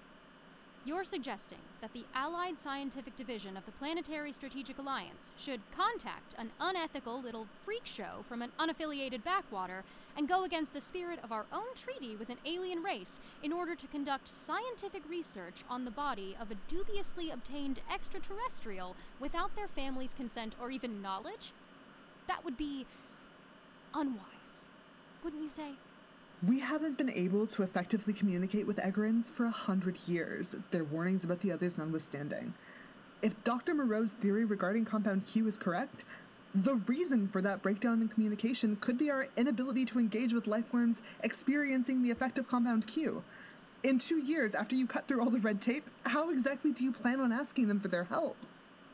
You're 0.85 1.05
suggesting 1.05 1.59
that 1.79 1.93
the 1.93 2.03
Allied 2.13 2.59
Scientific 2.59 3.15
Division 3.15 3.55
of 3.55 3.65
the 3.65 3.71
Planetary 3.71 4.33
Strategic 4.33 4.77
Alliance 4.77 5.31
should 5.37 5.61
contact 5.73 6.35
an 6.37 6.51
unethical 6.59 7.21
little 7.21 7.47
freak 7.63 7.85
show 7.85 8.25
from 8.27 8.41
an 8.41 8.51
unaffiliated 8.59 9.23
backwater 9.23 9.85
and 10.17 10.27
go 10.27 10.43
against 10.43 10.73
the 10.73 10.81
spirit 10.81 11.19
of 11.23 11.31
our 11.31 11.45
own 11.53 11.73
treaty 11.73 12.17
with 12.17 12.29
an 12.29 12.37
alien 12.45 12.83
race 12.83 13.21
in 13.41 13.53
order 13.53 13.75
to 13.75 13.87
conduct 13.87 14.27
scientific 14.27 15.03
research 15.09 15.63
on 15.69 15.85
the 15.85 15.91
body 15.91 16.35
of 16.37 16.51
a 16.51 16.55
dubiously 16.67 17.29
obtained 17.29 17.79
extraterrestrial 17.89 18.97
without 19.21 19.55
their 19.55 19.69
family's 19.69 20.13
consent 20.13 20.53
or 20.61 20.69
even 20.69 21.01
knowledge? 21.01 21.53
That 22.27 22.43
would 22.43 22.57
be 22.57 22.85
unwise, 23.93 24.65
wouldn't 25.23 25.43
you 25.43 25.49
say? 25.49 25.75
We 26.45 26.59
haven't 26.59 26.97
been 26.97 27.09
able 27.09 27.47
to 27.47 27.63
effectively 27.63 28.11
communicate 28.11 28.67
with 28.67 28.75
Egerins 28.75 29.31
for 29.31 29.45
a 29.45 29.51
hundred 29.51 29.97
years, 30.09 30.57
their 30.71 30.83
warnings 30.83 31.23
about 31.23 31.39
the 31.39 31.53
others 31.53 31.77
notwithstanding. 31.77 32.53
If 33.21 33.41
Dr. 33.45 33.73
Moreau's 33.73 34.11
theory 34.11 34.43
regarding 34.43 34.83
Compound 34.83 35.25
Q 35.25 35.47
is 35.47 35.57
correct, 35.57 36.03
the 36.53 36.75
reason 36.87 37.29
for 37.29 37.41
that 37.41 37.61
breakdown 37.61 38.01
in 38.01 38.09
communication 38.09 38.75
could 38.81 38.97
be 38.97 39.09
our 39.09 39.27
inability 39.37 39.85
to 39.85 39.99
engage 39.99 40.33
with 40.33 40.43
lifeforms 40.43 41.01
experiencing 41.23 42.03
the 42.03 42.11
effect 42.11 42.37
of 42.37 42.49
Compound 42.49 42.87
Q. 42.87 43.23
In 43.83 43.97
two 43.97 44.17
years 44.17 44.53
after 44.53 44.75
you 44.75 44.85
cut 44.85 45.07
through 45.07 45.21
all 45.21 45.29
the 45.29 45.39
red 45.39 45.61
tape, 45.61 45.89
how 46.05 46.29
exactly 46.29 46.73
do 46.73 46.83
you 46.83 46.91
plan 46.91 47.21
on 47.21 47.31
asking 47.31 47.69
them 47.69 47.79
for 47.79 47.87
their 47.87 48.03
help? 48.03 48.35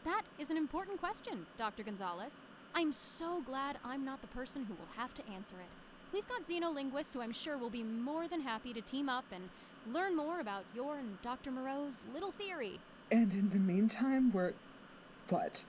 That 0.05 0.21
is 0.37 0.51
an 0.51 0.57
important 0.57 0.99
question, 0.99 1.47
Dr. 1.57 1.81
Gonzalez. 1.81 2.39
I'm 2.75 2.93
so 2.93 3.41
glad 3.41 3.79
I'm 3.83 4.05
not 4.05 4.21
the 4.21 4.27
person 4.27 4.65
who 4.65 4.75
will 4.75 4.93
have 4.95 5.15
to 5.15 5.27
answer 5.33 5.55
it. 5.55 5.88
We've 6.11 6.27
got 6.27 6.45
xenolinguists 6.45 7.13
who 7.13 7.21
I'm 7.21 7.31
sure 7.31 7.57
will 7.57 7.69
be 7.69 7.83
more 7.83 8.27
than 8.27 8.41
happy 8.41 8.73
to 8.73 8.81
team 8.81 9.09
up 9.09 9.25
and 9.31 9.49
learn 9.93 10.15
more 10.15 10.39
about 10.39 10.63
your 10.75 10.97
and 10.97 11.21
Dr. 11.21 11.51
Moreau's 11.51 11.99
little 12.13 12.31
theory. 12.31 12.79
And 13.11 13.33
in 13.33 13.49
the 13.51 13.59
meantime, 13.59 14.31
we're. 14.31 14.53
what? 15.29 15.63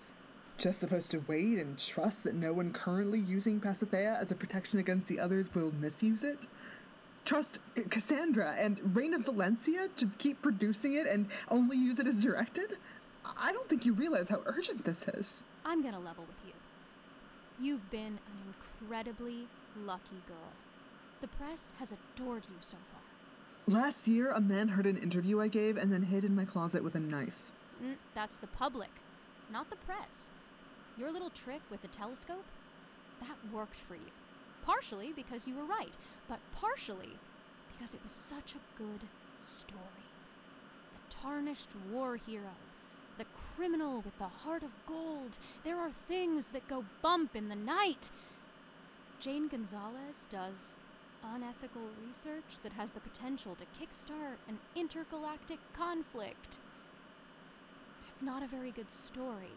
Just 0.57 0.81
supposed 0.81 1.11
to 1.13 1.23
wait 1.27 1.59
and 1.59 1.79
trust 1.79 2.25
that 2.25 2.35
no 2.35 2.53
one 2.53 2.73
currently 2.73 3.19
using 3.19 3.61
Pasithea 3.61 4.19
as 4.21 4.31
a 4.31 4.35
protection 4.35 4.79
against 4.79 5.09
the 5.09 5.19
others 5.19 5.55
will 5.55 5.73
misuse 5.81 6.23
it? 6.23 6.39
Trust 7.25 7.61
Cassandra 7.89 8.55
and 8.59 8.97
Reign 8.97 9.15
of 9.15 9.25
Valencia 9.25 9.89
to 9.97 10.07
keep 10.19 10.43
producing 10.43 10.95
it 10.95 11.07
and 11.07 11.29
only 11.51 11.77
use 11.77 11.99
it 11.99 12.07
as 12.07 12.19
directed? 12.19 12.79
I 13.39 13.53
don't 13.53 13.69
think 13.69 13.85
you 13.87 13.93
realize 13.93 14.29
how 14.29 14.41
urgent 14.47 14.85
this 14.85 15.07
is. 15.09 15.45
I'm 15.65 15.83
gonna 15.83 16.01
level 16.01 16.25
with 16.27 16.37
you. 16.47 16.53
You've 17.61 17.91
been 17.91 18.19
an 18.27 18.55
incredibly 18.55 19.47
lucky 19.85 20.23
girl. 20.27 20.55
The 21.21 21.29
press 21.29 21.75
has 21.79 21.93
adored 21.93 22.47
you 22.49 22.57
so 22.61 22.79
far. 22.91 23.03
Last 23.67 24.09
year, 24.09 24.31
a 24.31 24.41
man 24.41 24.69
heard 24.69 24.87
an 24.87 24.97
interview 24.97 25.43
I 25.43 25.49
gave 25.49 25.77
and 25.77 25.93
then 25.93 26.05
hid 26.05 26.25
in 26.25 26.35
my 26.35 26.47
closet 26.47 26.83
with 26.83 26.95
a 26.95 27.01
knife. 27.01 27.53
Mm, 27.85 27.97
that's 28.15 28.39
the 28.39 28.47
public, 28.47 28.89
not 29.53 29.69
the 29.69 29.77
press. 29.77 30.31
Your 30.97 31.13
little 31.13 31.29
trick 31.29 31.61
with 31.71 31.83
the 31.83 31.89
telescope? 31.89 32.47
That 33.21 33.53
worked 33.53 33.79
for 33.79 33.95
you. 33.95 34.11
Partially 34.65 35.13
because 35.15 35.47
you 35.47 35.55
were 35.55 35.65
right, 35.65 35.97
but 36.29 36.39
partially 36.55 37.19
because 37.73 37.93
it 37.93 38.01
was 38.03 38.13
such 38.13 38.55
a 38.55 38.83
good 38.83 39.01
story. 39.39 40.09
The 40.95 41.15
tarnished 41.15 41.69
war 41.93 42.17
hero, 42.17 42.57
the 43.19 43.25
criminal 43.57 44.01
with 44.01 44.17
the 44.19 44.29
heart 44.29 44.63
of 44.63 44.71
gold. 44.87 45.37
There 45.65 45.79
are 45.79 45.91
things 46.09 46.49
that 46.49 46.69
go 46.69 46.85
bump 47.03 47.37
in 47.37 47.49
the 47.49 47.57
night. 47.57 48.11
Jane 49.21 49.49
Gonzalez 49.49 50.27
does 50.31 50.75
unethical 51.23 51.83
research 52.07 52.61
that 52.63 52.73
has 52.73 52.93
the 52.93 53.01
potential 53.01 53.57
to 53.57 53.65
kickstart 53.79 54.37
an 54.49 54.59
intergalactic 54.75 55.59
conflict. 55.75 56.57
That's 58.07 58.23
not 58.23 58.43
a 58.43 58.47
very 58.47 58.71
good 58.71 58.91
story, 58.91 59.53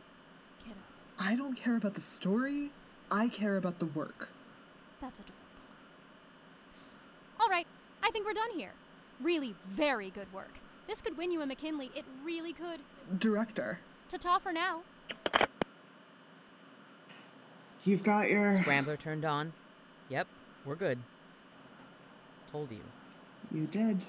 kiddo. 0.64 0.76
I 1.20 1.36
don't 1.36 1.56
care 1.56 1.78
about 1.78 1.94
the 1.94 2.02
story, 2.02 2.72
I 3.12 3.30
care 3.30 3.58
about 3.58 3.80
the 3.80 3.86
work. 3.86 4.30
That's 5.00 5.20
adorable. 5.20 5.34
All 7.40 7.50
right, 7.50 7.68
I 8.02 8.12
think 8.12 8.26
we're 8.26 8.34
done 8.34 8.52
here. 8.56 8.72
Really, 9.22 9.56
very 9.68 10.10
good 10.10 10.32
work. 10.34 10.60
This 10.88 11.02
could 11.02 11.18
win 11.18 11.32
you 11.32 11.42
a 11.42 11.46
McKinley. 11.46 11.92
It 11.96 12.06
really 12.24 12.54
could. 12.54 12.80
Director, 13.20 13.80
Ta 14.10 14.18
ta 14.18 14.40
for 14.40 14.52
now. 14.54 14.82
you've 17.84 18.04
got 18.04 18.30
your. 18.30 18.62
Scrambler 18.62 18.98
turned 18.98 19.26
on. 19.26 19.54
Yep, 20.10 20.28
we're 20.66 20.76
good. 20.76 21.00
Told 22.52 22.72
you. 22.72 22.82
You 23.52 23.66
did. 23.66 24.06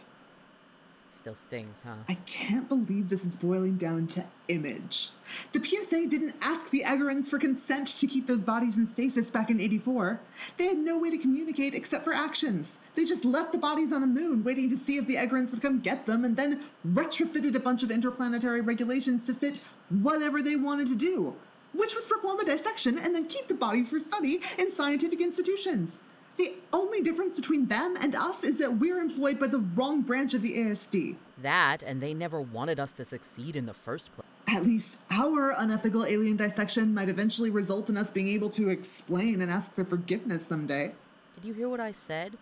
Still 1.15 1.37
stings, 1.37 1.81
huh? 1.85 1.95
I 2.09 2.15
can't 2.27 2.69
believe 2.69 3.09
this 3.09 3.25
is 3.25 3.37
boiling 3.37 3.77
down 3.77 4.09
to 4.09 4.27
image. 4.49 5.11
The 5.53 5.65
PSA 5.65 6.09
didn't 6.09 6.35
ask 6.43 6.71
the 6.71 6.83
Egerins 6.85 7.29
for 7.29 7.39
consent 7.39 7.87
to 7.87 8.07
keep 8.09 8.27
those 8.27 8.43
bodies 8.43 8.77
in 8.79 8.87
stasis 8.87 9.31
back 9.31 9.49
in 9.49 9.61
84. 9.61 10.21
They 10.57 10.67
had 10.67 10.77
no 10.77 10.99
way 10.99 11.11
to 11.11 11.17
communicate 11.17 11.73
except 11.73 12.03
for 12.03 12.13
actions. 12.13 12.81
They 12.97 13.05
just 13.05 13.25
left 13.25 13.53
the 13.53 13.59
bodies 13.59 13.93
on 13.93 14.03
a 14.03 14.09
moon, 14.09 14.43
waiting 14.43 14.69
to 14.71 14.77
see 14.77 14.97
if 14.97 15.07
the 15.07 15.15
Egerins 15.15 15.53
would 15.53 15.63
come 15.63 15.79
get 15.79 16.05
them, 16.05 16.25
and 16.25 16.37
then 16.37 16.61
retrofitted 16.87 17.55
a 17.55 17.61
bunch 17.61 17.85
of 17.85 17.93
interplanetary 17.93 18.61
regulations 18.61 19.25
to 19.27 19.35
fit 19.35 19.61
whatever 20.03 20.43
they 20.43 20.57
wanted 20.57 20.89
to 20.89 20.97
do, 20.97 21.35
which 21.75 21.95
was 21.95 22.07
perform 22.07 22.41
a 22.41 22.45
dissection 22.45 22.99
and 22.99 23.15
then 23.15 23.29
keep 23.29 23.47
the 23.47 23.55
bodies 23.55 23.89
for 23.89 24.01
study 24.01 24.41
in 24.59 24.71
scientific 24.71 25.21
institutions. 25.21 26.01
The 26.37 26.55
only 26.73 27.01
difference 27.01 27.37
between 27.37 27.67
them 27.67 27.97
and 28.01 28.15
us 28.15 28.43
is 28.43 28.59
that 28.59 28.79
we're 28.79 28.99
employed 28.99 29.39
by 29.39 29.47
the 29.47 29.61
wrong 29.61 30.03
branch 30.03 30.35
of 30.35 30.43
the 30.43 30.57
ASD. 30.57 31.17
That, 31.41 31.83
and 31.83 32.01
they 32.01 32.13
never 32.13 32.41
wanted 32.41 32.81
us 32.81 32.93
to 32.95 33.05
succeed 33.05 33.55
in 33.55 33.67
the 33.67 33.75
first 33.75 34.13
place. 34.15 34.27
At 34.49 34.65
least 34.65 34.99
our 35.11 35.51
unethical 35.51 36.05
alien 36.05 36.37
dissection 36.37 36.93
might 36.93 37.09
eventually 37.09 37.51
result 37.51 37.89
in 37.89 37.97
us 37.97 38.11
being 38.11 38.29
able 38.29 38.51
to 38.51 38.69
explain 38.69 39.41
and 39.41 39.51
ask 39.51 39.75
their 39.75 39.85
forgiveness 39.85 40.47
someday. 40.47 40.93
Did 41.37 41.45
you 41.45 41.55
hear 41.55 41.69
what 41.69 41.81
I 41.81 41.93
said, 41.93 42.37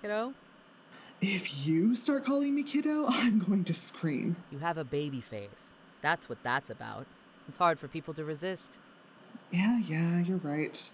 kiddo? 0.00 0.34
If 1.20 1.66
you 1.66 1.94
start 1.94 2.24
calling 2.24 2.54
me 2.54 2.62
kiddo, 2.62 3.04
I'm 3.08 3.38
going 3.40 3.64
to 3.64 3.74
scream. 3.74 4.36
You 4.50 4.58
have 4.58 4.78
a 4.78 4.84
baby 4.84 5.20
face. 5.20 5.66
That's 6.02 6.28
what 6.28 6.38
that's 6.42 6.70
about. 6.70 7.06
It's 7.48 7.58
hard 7.58 7.78
for 7.78 7.88
people 7.88 8.14
to 8.14 8.24
resist. 8.24 8.74
Yeah, 9.50 9.78
yeah, 9.80 10.20
you're 10.20 10.38
right. 10.38 10.90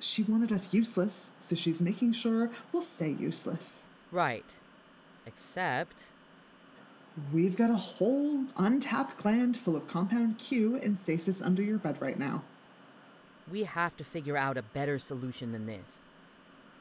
She 0.00 0.22
wanted 0.22 0.52
us 0.52 0.72
useless, 0.72 1.32
so 1.40 1.56
she's 1.56 1.80
making 1.80 2.12
sure 2.12 2.50
we'll 2.72 2.82
stay 2.82 3.10
useless. 3.18 3.86
Right. 4.12 4.54
Except, 5.26 6.04
We've 7.32 7.56
got 7.56 7.70
a 7.70 7.74
whole 7.76 8.44
untapped 8.56 9.16
gland 9.16 9.56
full 9.56 9.74
of 9.74 9.88
compound 9.88 10.38
Q 10.38 10.76
in 10.76 10.94
stasis 10.94 11.42
under 11.42 11.62
your 11.62 11.78
bed 11.78 12.00
right 12.00 12.18
now. 12.18 12.42
we 13.50 13.64
have 13.64 13.96
to 13.96 14.04
figure 14.04 14.36
out 14.36 14.56
a 14.56 14.62
better 14.62 14.98
solution 14.98 15.52
than 15.52 15.66
this. 15.66 16.04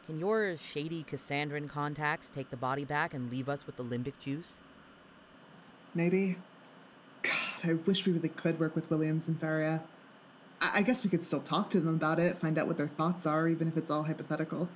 Can 0.05 0.19
your 0.19 0.55
shady 0.57 1.03
Cassandran 1.03 1.67
contacts 1.69 2.29
take 2.29 2.49
the 2.49 2.57
body 2.57 2.85
back 2.85 3.13
and 3.13 3.31
leave 3.31 3.49
us 3.49 3.65
with 3.65 3.77
the 3.77 3.83
limbic 3.83 4.19
juice? 4.19 4.57
Maybe. 5.95 6.37
God, 7.23 7.31
I 7.63 7.73
wish 7.73 8.05
we 8.05 8.13
really 8.13 8.29
could 8.29 8.59
work 8.59 8.75
with 8.75 8.89
Williams 8.89 9.27
and 9.27 9.39
Faria. 9.39 9.81
I, 10.59 10.81
guess 10.81 11.03
we 11.03 11.09
could 11.09 11.23
still 11.23 11.39
talk 11.39 11.69
to 11.71 11.79
them 11.79 11.95
about 11.95 12.19
it, 12.19 12.37
find 12.37 12.57
out 12.57 12.67
what 12.67 12.77
their 12.77 12.87
thoughts 12.87 13.25
are, 13.25 13.47
even 13.47 13.67
if 13.67 13.77
it's 13.77 13.91
all 13.91 14.03
hypothetical. 14.03 14.69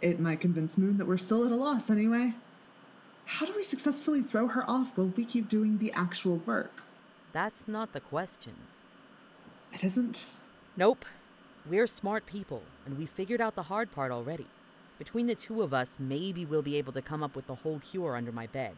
It 0.00 0.18
might 0.18 0.40
convince 0.40 0.78
Moon 0.78 0.96
that 0.98 1.06
we're 1.06 1.18
still 1.18 1.44
at 1.44 1.52
a 1.52 1.56
loss 1.56 1.90
anyway. 1.90 2.34
How 3.26 3.46
do 3.46 3.52
we 3.54 3.62
successfully 3.62 4.22
throw 4.22 4.48
her 4.48 4.68
off 4.68 4.96
while 4.96 5.12
we 5.16 5.24
keep 5.24 5.48
doing 5.48 5.78
the 5.78 5.92
actual 5.92 6.36
work? 6.38 6.82
That's 7.32 7.68
not 7.68 7.92
the 7.92 8.00
question. 8.00 8.54
It 9.72 9.84
isn't. 9.84 10.26
Nope. 10.76 11.04
We're 11.68 11.86
smart 11.86 12.26
people, 12.26 12.62
and 12.86 12.98
we 12.98 13.06
figured 13.06 13.40
out 13.40 13.54
the 13.54 13.64
hard 13.64 13.92
part 13.92 14.10
already. 14.10 14.46
Between 14.98 15.26
the 15.26 15.34
two 15.34 15.62
of 15.62 15.72
us, 15.72 15.96
maybe 15.98 16.44
we'll 16.44 16.62
be 16.62 16.76
able 16.76 16.92
to 16.92 17.02
come 17.02 17.22
up 17.22 17.36
with 17.36 17.46
the 17.46 17.56
whole 17.56 17.78
cure 17.78 18.16
under 18.16 18.32
my 18.32 18.46
bed. 18.46 18.76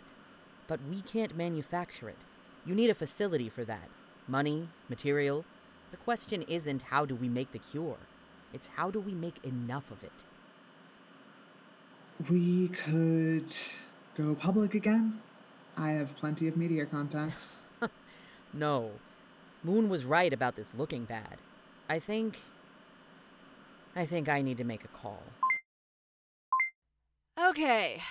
But 0.66 0.80
we 0.90 1.00
can't 1.00 1.36
manufacture 1.36 2.08
it. 2.08 2.18
You 2.66 2.74
need 2.74 2.90
a 2.90 2.94
facility 2.94 3.48
for 3.48 3.64
that. 3.64 3.88
Money, 4.28 4.68
material. 4.88 5.44
The 5.92 5.96
question 5.98 6.42
isn't 6.42 6.82
how 6.82 7.06
do 7.06 7.14
we 7.14 7.28
make 7.28 7.52
the 7.52 7.60
cure, 7.60 7.98
it's 8.52 8.66
how 8.76 8.90
do 8.90 8.98
we 8.98 9.12
make 9.12 9.36
enough 9.44 9.90
of 9.92 10.02
it. 10.02 10.10
We 12.28 12.68
could 12.68 13.52
go 14.16 14.34
public 14.34 14.74
again. 14.74 15.20
I 15.76 15.92
have 15.92 16.16
plenty 16.16 16.48
of 16.48 16.56
media 16.56 16.86
contacts. 16.86 17.62
No. 18.52 18.90
Moon 19.64 19.88
was 19.88 20.04
right 20.04 20.32
about 20.32 20.56
this 20.56 20.72
looking 20.76 21.04
bad. 21.04 21.38
I 21.88 21.98
think. 21.98 22.38
I 23.94 24.06
think 24.06 24.28
I 24.28 24.42
need 24.42 24.58
to 24.58 24.64
make 24.64 24.84
a 24.84 24.88
call. 24.88 25.22
Okay. 27.38 28.02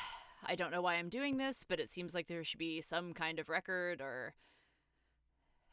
I 0.45 0.55
don't 0.55 0.71
know 0.71 0.81
why 0.81 0.95
I'm 0.95 1.09
doing 1.09 1.37
this, 1.37 1.63
but 1.67 1.79
it 1.79 1.91
seems 1.91 2.13
like 2.13 2.27
there 2.27 2.43
should 2.43 2.59
be 2.59 2.81
some 2.81 3.13
kind 3.13 3.39
of 3.39 3.49
record 3.49 4.01
or. 4.01 4.33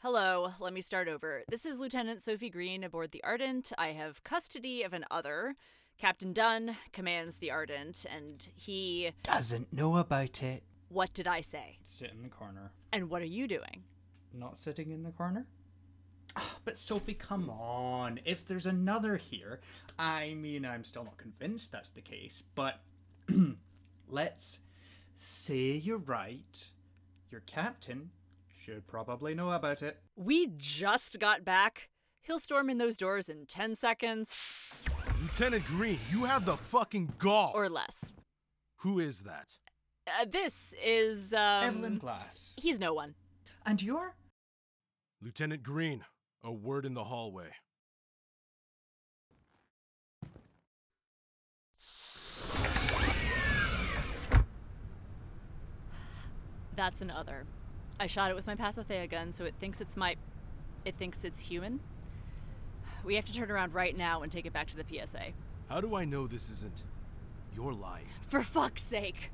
Hello, 0.01 0.53
let 0.61 0.73
me 0.73 0.81
start 0.81 1.09
over. 1.09 1.43
This 1.49 1.67
is 1.67 1.81
Lieutenant 1.81 2.23
Sophie 2.23 2.51
Green 2.51 2.85
aboard 2.85 3.11
the 3.11 3.23
Ardent. 3.25 3.73
I 3.77 3.89
have 3.89 4.23
custody 4.23 4.85
of 4.85 4.93
an 4.93 5.05
other. 5.11 5.57
Captain 5.99 6.33
Dunn 6.33 6.77
commands 6.93 7.39
the 7.39 7.51
Ardent, 7.51 8.07
and 8.09 8.49
he. 8.55 9.11
Doesn't 9.25 9.73
know 9.73 9.97
about 9.97 10.41
it. 10.41 10.63
What 10.89 11.13
did 11.15 11.27
I 11.27 11.41
say? 11.41 11.79
Sit 11.83 12.13
in 12.13 12.23
the 12.23 12.29
corner. 12.29 12.71
And 12.93 13.11
what 13.11 13.23
are 13.23 13.27
you 13.27 13.49
doing? 13.49 13.83
Not 14.33 14.57
sitting 14.57 14.93
in 14.93 15.03
the 15.03 15.11
corner? 15.11 15.47
Ah, 16.37 16.59
But 16.65 16.79
Sophie, 16.79 17.15
come 17.15 17.51
on. 17.51 18.21
If 18.25 18.47
there's 18.47 18.67
another 18.67 19.17
here, 19.17 19.59
I 19.99 20.35
mean, 20.35 20.65
I'm 20.65 20.85
still 20.85 21.03
not 21.03 21.17
convinced 21.17 21.73
that's 21.73 21.89
the 21.89 22.01
case, 22.03 22.45
but 22.55 22.81
let's 24.09 24.61
say 25.17 25.73
you're 25.73 25.99
right. 25.99 26.69
Your 27.33 27.41
captain 27.41 28.11
should 28.59 28.87
probably 28.87 29.35
know 29.35 29.51
about 29.53 29.83
it. 29.83 29.99
We 30.16 30.49
just 30.57 31.18
got 31.18 31.44
back. 31.44 31.88
He'll 32.23 32.38
storm 32.38 32.68
in 32.68 32.79
those 32.79 32.97
doors 32.97 33.29
in 33.29 33.47
10 33.47 33.77
seconds 33.77 34.68
Lieutenant 35.21 35.64
Green, 35.66 35.97
you 36.11 36.25
have 36.25 36.44
the 36.44 36.57
fucking 36.57 37.12
gall. 37.18 37.53
or 37.55 37.68
less. 37.68 38.12
Who 38.79 38.99
is 38.99 39.23
that? 39.23 39.59
Uh, 40.07 40.27
this 40.31 40.75
is, 40.83 41.33
um. 41.33 41.64
Evelyn 41.64 41.99
Glass. 41.99 42.55
He's 42.57 42.79
no 42.79 42.94
one. 42.94 43.14
And 43.66 43.83
you're? 43.83 44.14
Lieutenant 45.21 45.62
Green, 45.62 46.05
a 46.44 46.53
word 46.53 46.87
in 46.87 46.94
the 46.94 47.05
hallway. 47.05 47.49
That's 56.77 57.01
an 57.01 57.11
other. 57.11 57.44
I 58.01 58.07
shot 58.07 58.31
it 58.31 58.35
with 58.35 58.47
my 58.47 58.55
Pasithea 58.55 59.11
gun, 59.11 59.33
so 59.33 59.45
it 59.45 59.55
thinks 59.61 59.81
it's 59.81 59.97
my. 59.97 60.17
It 60.85 60.95
thinks 60.97 61.25
it's 61.25 61.41
human. 61.41 61.81
We 63.05 63.15
have 63.17 63.25
to 63.27 63.33
turn 63.33 63.51
around 63.51 63.75
right 63.75 63.97
now 63.97 64.23
and 64.23 64.31
take 64.31 64.47
it 64.47 64.53
back 64.53 64.69
to 64.69 64.77
the 64.77 64.85
PSA. 64.85 65.33
How 65.69 65.81
do 65.81 65.95
I 65.95 66.05
know 66.05 66.27
this 66.27 66.51
isn't? 66.51 66.85
your 67.55 67.73
lie? 67.73 68.03
For 68.23 68.43
fuck's 68.43 68.83
sake! 68.83 69.31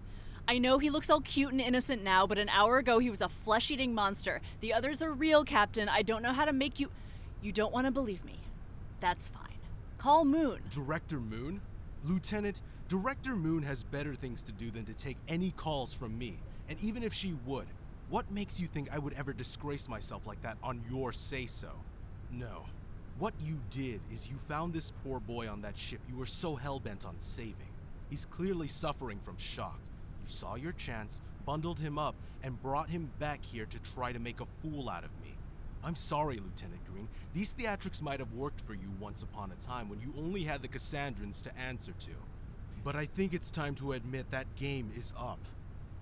I 0.46 0.58
know 0.58 0.78
he 0.78 0.90
looks 0.90 1.10
all 1.10 1.20
cute 1.20 1.52
and 1.52 1.60
innocent 1.60 2.02
now, 2.02 2.26
but 2.26 2.38
an 2.38 2.48
hour 2.48 2.78
ago 2.78 2.98
he 2.98 3.10
was 3.10 3.20
a 3.20 3.28
flesh 3.28 3.70
eating 3.70 3.94
monster. 3.94 4.40
The 4.60 4.72
others 4.74 5.02
are 5.02 5.12
real, 5.12 5.44
Captain. 5.44 5.88
I 5.88 6.02
don't 6.02 6.22
know 6.22 6.32
how 6.32 6.44
to 6.44 6.52
make 6.52 6.80
you. 6.80 6.90
You 7.42 7.52
don't 7.52 7.72
want 7.72 7.86
to 7.86 7.90
believe 7.90 8.24
me. 8.24 8.38
That's 9.00 9.28
fine. 9.28 9.58
Call 9.98 10.24
Moon. 10.24 10.60
Director 10.70 11.18
Moon? 11.18 11.60
Lieutenant, 12.04 12.60
Director 12.88 13.36
Moon 13.36 13.62
has 13.62 13.84
better 13.84 14.14
things 14.14 14.42
to 14.42 14.52
do 14.52 14.70
than 14.70 14.84
to 14.84 14.94
take 14.94 15.16
any 15.28 15.50
calls 15.52 15.94
from 15.94 16.18
me. 16.18 16.38
And 16.68 16.78
even 16.82 17.02
if 17.02 17.12
she 17.14 17.34
would, 17.46 17.66
what 18.10 18.30
makes 18.30 18.60
you 18.60 18.66
think 18.66 18.88
I 18.92 18.98
would 18.98 19.14
ever 19.14 19.32
disgrace 19.32 19.88
myself 19.88 20.26
like 20.26 20.42
that 20.42 20.58
on 20.62 20.82
your 20.90 21.12
say 21.12 21.46
so? 21.46 21.70
No. 22.30 22.66
What 23.18 23.34
you 23.40 23.58
did 23.70 24.00
is 24.12 24.28
you 24.28 24.36
found 24.36 24.72
this 24.72 24.92
poor 25.04 25.20
boy 25.20 25.48
on 25.48 25.62
that 25.62 25.78
ship 25.78 26.00
you 26.08 26.16
were 26.16 26.26
so 26.26 26.56
hell 26.56 26.80
bent 26.80 27.06
on 27.06 27.14
saving. 27.18 27.54
He's 28.10 28.26
clearly 28.26 28.68
suffering 28.68 29.20
from 29.24 29.36
shock. 29.36 29.78
You 30.22 30.28
saw 30.28 30.56
your 30.56 30.72
chance, 30.72 31.20
bundled 31.46 31.80
him 31.80 31.98
up, 31.98 32.14
and 32.42 32.60
brought 32.60 32.90
him 32.90 33.10
back 33.18 33.44
here 33.44 33.66
to 33.66 33.78
try 33.94 34.12
to 34.12 34.18
make 34.18 34.40
a 34.40 34.46
fool 34.62 34.90
out 34.90 35.04
of 35.04 35.10
me. 35.22 35.34
I'm 35.82 35.96
sorry, 35.96 36.36
Lieutenant 36.36 36.84
Green. 36.92 37.08
These 37.34 37.54
theatrics 37.54 38.02
might 38.02 38.20
have 38.20 38.32
worked 38.32 38.60
for 38.62 38.74
you 38.74 38.90
once 39.00 39.22
upon 39.22 39.52
a 39.52 39.64
time 39.64 39.88
when 39.88 40.00
you 40.00 40.12
only 40.18 40.42
had 40.42 40.62
the 40.62 40.68
Cassandrans 40.68 41.42
to 41.42 41.58
answer 41.58 41.92
to. 42.00 42.12
But 42.82 42.96
I 42.96 43.06
think 43.06 43.34
it's 43.34 43.50
time 43.50 43.74
to 43.76 43.92
admit 43.92 44.30
that 44.30 44.54
game 44.56 44.90
is 44.96 45.12
up. 45.18 45.40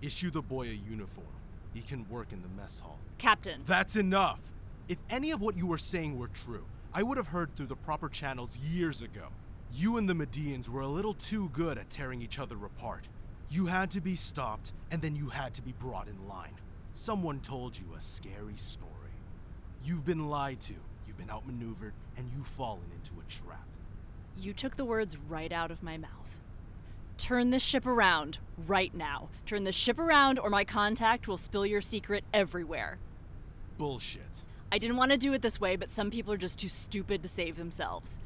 Issue 0.01 0.31
the 0.31 0.43
boy 0.43 0.67
a 0.67 0.91
uniform. 0.91 1.27
He 1.75 1.81
can 1.81 2.09
work 2.09 2.33
in 2.33 2.43
the 2.43 2.49
mess 2.49 2.81
hall. 2.81 2.99
Captain. 3.19 3.63
That's 3.67 3.97
enough! 3.97 4.41
If 4.89 4.99
any 5.09 5.31
of 5.31 5.41
what 5.41 5.57
you 5.57 5.67
were 5.67 5.79
saying 5.79 6.19
were 6.19 6.29
true, 6.29 6.65
I 6.93 7.03
would 7.03 7.17
have 7.17 7.29
heard 7.29 7.55
through 7.55 7.67
the 7.67 7.77
proper 7.77 8.09
channels 8.09 8.59
years 8.59 9.01
ago. 9.01 9.29
You 9.73 9.97
and 9.97 10.09
the 10.09 10.15
Medeans 10.15 10.69
were 10.69 10.83
a 10.83 10.87
little 10.87 11.15
too 11.15 11.49
good 11.51 11.79
at 11.79 11.89
tearing 11.89 12.21
each 12.21 12.39
other 12.39 12.57
apart. 12.67 13.09
You 13.49 13.67
had 13.67 13.91
to 13.93 14.01
be 14.01 14.15
stopped, 14.15 14.73
and 14.91 15.01
then 15.01 15.17
you 15.17 15.29
had 15.29 15.55
to 15.55 15.63
be 15.63 15.73
brought 15.73 16.09
in 16.09 16.29
line. 16.29 16.55
Someone 16.93 17.41
told 17.41 17.79
you 17.79 17.87
a 17.97 18.01
scary 18.01 18.57
story. 18.57 18.91
You've 19.85 20.05
been 20.05 20.29
lied 20.29 20.61
to, 20.61 20.75
you've 21.07 21.17
been 21.17 21.31
outmaneuvered, 21.31 21.95
and 22.17 22.31
you've 22.37 22.47
fallen 22.47 22.91
into 22.95 23.21
a 23.21 23.31
trap. 23.31 23.67
You 24.37 24.53
took 24.53 24.77
the 24.77 24.85
words 24.85 25.17
right 25.17 25.53
out 25.53 25.71
of 25.71 25.83
my 25.83 25.97
mouth. 25.97 26.22
Turn 27.23 27.51
this 27.51 27.63
ship 27.63 27.87
around 27.87 28.39
right 28.67 28.93
now. 28.93 29.29
Turn 29.47 29.63
this 29.63 29.77
ship 29.77 30.01
around, 30.01 30.41
or 30.41 30.51
my 30.51 30.65
contact 30.65 31.29
will 31.29 31.39
spill 31.39 31.65
your 31.65 31.81
secret 31.81 32.25
everywhere. 32.35 32.99
Bullshit. 33.79 34.43
I 34.73 34.79
didn't 34.79 34.97
want 34.97 35.13
to 35.13 35.17
do 35.17 35.33
it 35.33 35.41
this 35.41 35.61
way, 35.61 35.77
but 35.77 35.89
some 35.89 36.11
people 36.11 36.33
are 36.33 36.37
just 36.37 36.59
too 36.59 36.69
stupid 36.69 37.23
to 37.23 37.29
save 37.29 37.57
themselves. 37.57 38.19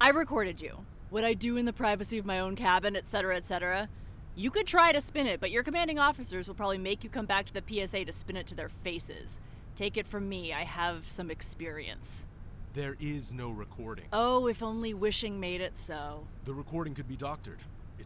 I 0.00 0.10
recorded 0.10 0.62
you. 0.62 0.78
What 1.10 1.24
I 1.24 1.34
do 1.34 1.56
in 1.56 1.64
the 1.64 1.72
privacy 1.72 2.18
of 2.18 2.24
my 2.24 2.38
own 2.38 2.54
cabin, 2.54 2.94
etc., 2.94 3.36
etc. 3.36 3.88
You 4.36 4.52
could 4.52 4.68
try 4.68 4.92
to 4.92 5.00
spin 5.00 5.26
it, 5.26 5.40
but 5.40 5.50
your 5.50 5.64
commanding 5.64 5.98
officers 5.98 6.46
will 6.46 6.54
probably 6.54 6.78
make 6.78 7.02
you 7.02 7.10
come 7.10 7.26
back 7.26 7.46
to 7.46 7.52
the 7.52 7.64
PSA 7.66 8.04
to 8.04 8.12
spin 8.12 8.36
it 8.36 8.46
to 8.46 8.54
their 8.54 8.68
faces. 8.68 9.40
Take 9.74 9.96
it 9.96 10.06
from 10.06 10.28
me, 10.28 10.52
I 10.52 10.62
have 10.62 11.10
some 11.10 11.32
experience. 11.32 12.26
There 12.74 12.94
is 13.00 13.34
no 13.34 13.50
recording. 13.50 14.06
Oh, 14.12 14.46
if 14.46 14.62
only 14.62 14.94
wishing 14.94 15.40
made 15.40 15.60
it 15.60 15.76
so. 15.76 16.28
The 16.44 16.54
recording 16.54 16.94
could 16.94 17.08
be 17.08 17.16
doctored. 17.16 17.58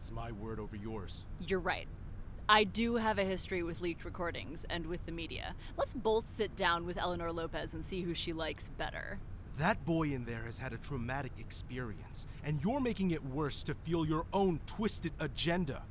It's 0.03 0.11
my 0.11 0.33
word 0.33 0.59
over 0.59 0.75
yours. 0.75 1.25
You're 1.47 1.61
right. 1.61 1.87
I 2.49 2.65
do 2.65 2.97
have 2.97 3.19
a 3.19 3.23
history 3.23 3.63
with 3.63 3.79
leaked 3.79 4.03
recordings 4.03 4.65
and 4.69 4.85
with 4.85 5.05
the 5.05 5.13
media. 5.13 5.55
Let's 5.77 5.93
both 5.93 6.27
sit 6.27 6.53
down 6.57 6.85
with 6.85 6.97
Eleanor 6.97 7.31
Lopez 7.31 7.73
and 7.73 7.85
see 7.85 8.01
who 8.01 8.13
she 8.13 8.33
likes 8.33 8.67
better. 8.77 9.17
That 9.59 9.85
boy 9.85 10.09
in 10.09 10.25
there 10.25 10.43
has 10.43 10.59
had 10.59 10.73
a 10.73 10.77
traumatic 10.77 11.31
experience, 11.39 12.27
and 12.43 12.61
you're 12.65 12.81
making 12.81 13.11
it 13.11 13.25
worse 13.27 13.63
to 13.63 13.75
feel 13.75 14.05
your 14.05 14.25
own 14.33 14.59
twisted 14.65 15.13
agenda. 15.21 15.83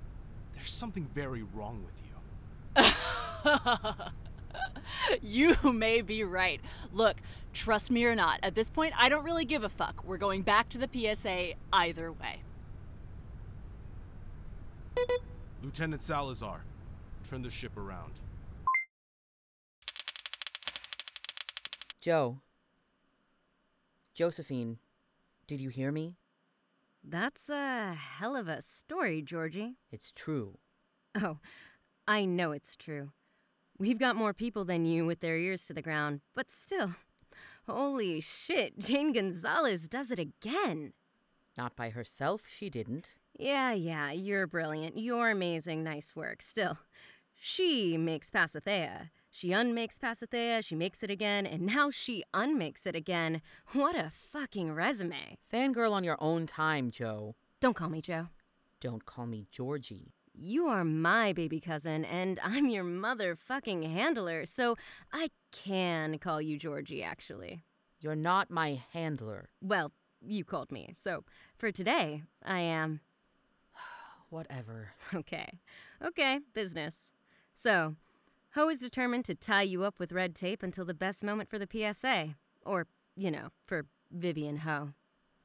There's 0.57 0.71
something 0.71 1.09
very 1.15 1.45
wrong 1.55 1.83
with 2.77 2.85
you. 2.85 2.95
you 5.63 5.73
may 5.73 6.03
be 6.03 6.23
right. 6.23 6.61
Look, 6.93 7.17
trust 7.55 7.91
me 7.91 8.05
or 8.05 8.15
not, 8.15 8.41
at 8.43 8.55
this 8.55 8.69
point, 8.69 8.93
I 8.99 9.09
don't 9.09 9.25
really 9.25 9.47
give 9.47 9.65
a 9.65 9.71
fuck. 9.71 10.05
We're 10.05 10.19
going 10.19 10.43
back 10.43 10.69
to 10.69 10.77
the 10.77 10.91
PSA 10.93 11.55
either 11.73 12.13
way. 12.13 12.43
Lieutenant 15.63 16.03
Salazar, 16.03 16.63
turn 17.29 17.43
the 17.43 17.51
ship 17.51 17.77
around. 17.77 18.21
Joe. 22.01 22.41
Josephine, 24.15 24.79
did 25.47 25.61
you 25.61 25.69
hear 25.69 25.93
me? 25.93 26.17
That's 27.05 27.49
a 27.49 27.95
hell 27.95 28.37
of 28.37 28.49
a 28.49 28.61
story, 28.61 29.23
Georgie. 29.23 29.77
It's 29.91 30.13
true. 30.13 30.59
Oh, 31.15 31.39
I 32.07 32.25
know 32.25 32.53
it's 32.53 32.77
true. 32.77 33.13
We've 33.79 33.99
got 33.99 34.17
more 34.17 34.33
people 34.33 34.65
than 34.65 34.85
you 34.85 35.05
with 35.05 35.21
their 35.21 35.37
ears 35.37 35.67
to 35.67 35.75
the 35.75 35.83
ground, 35.83 36.21
but 36.35 36.51
still. 36.51 36.95
Holy 37.67 38.21
shit, 38.21 38.79
Jane 38.79 39.13
Gonzalez 39.13 39.89
does 39.89 40.11
it 40.11 40.19
again. 40.19 40.93
Not 41.57 41.77
by 41.77 41.91
herself, 41.91 42.45
she 42.49 42.69
didn't. 42.69 43.15
Yeah, 43.39 43.73
yeah, 43.73 44.13
you're 44.13 44.47
brilliant. 44.47 44.99
You're 44.99 45.31
amazing. 45.31 45.83
Nice 45.83 46.15
work. 46.15 46.43
Still, 46.43 46.79
she 47.35 47.97
makes 47.97 48.31
Pasithea. 48.31 49.11
She 49.35 49.53
unmakes 49.53 49.99
Pasithea, 49.99 50.63
she 50.63 50.75
makes 50.75 51.03
it 51.03 51.11
again, 51.11 51.47
and 51.47 51.63
now 51.63 51.91
she 51.91 52.23
unmakes 52.35 52.85
it 52.87 52.95
again. 52.95 53.41
What 53.73 53.97
a 53.97 54.13
fucking 54.15 54.75
resume. 54.75 55.39
Fangirl 55.51 55.93
on 55.93 56.05
your 56.05 56.19
own 56.21 56.47
time, 56.47 56.91
Joe. 56.91 57.35
Don't 57.59 57.75
call 57.75 57.89
me 57.89 58.03
Joe. 58.03 58.27
Don't 58.79 59.07
call 59.07 59.25
me 59.25 59.47
Georgie. 59.51 60.13
You 60.35 60.67
are 60.67 60.85
my 60.85 61.33
baby 61.33 61.61
cousin, 61.61 62.05
and 62.05 62.39
I'm 62.45 62.69
your 62.69 62.85
motherfucking 62.85 63.91
handler, 63.91 64.45
so 64.45 64.77
I 65.15 65.31
can 65.51 66.19
call 66.19 66.43
you 66.43 66.59
Georgie, 66.59 67.03
actually. 67.03 67.65
You're 68.01 68.15
not 68.15 68.51
my 68.51 68.83
handler. 68.93 69.49
Well, 69.63 69.93
you 70.21 70.45
called 70.45 70.71
me, 70.71 70.93
so 70.99 71.25
for 71.57 71.73
today, 71.73 72.25
I 72.45 72.61
am. 72.61 73.01
Whatever. 74.33 74.93
Okay. 75.15 75.61
Okay, 76.03 76.41
business. 76.55 77.13
So, 77.55 77.97
Ho 78.55 78.71
is 78.71 78.79
determined 78.79 79.27
to 79.27 79.35
tie 79.35 79.63
you 79.63 79.85
up 79.85 79.99
with 79.99 80.11
red 80.11 80.35
tape 80.35 80.63
until 80.63 80.87
the 80.87 80.95
best 80.95 81.23
moment 81.23 81.51
for 81.51 81.59
the 81.59 81.69
PSA. 81.71 82.35
Or, 82.65 82.87
you 83.15 83.31
know, 83.31 83.49
for 83.67 83.85
Vivian 84.11 84.59
Ho. 84.59 84.95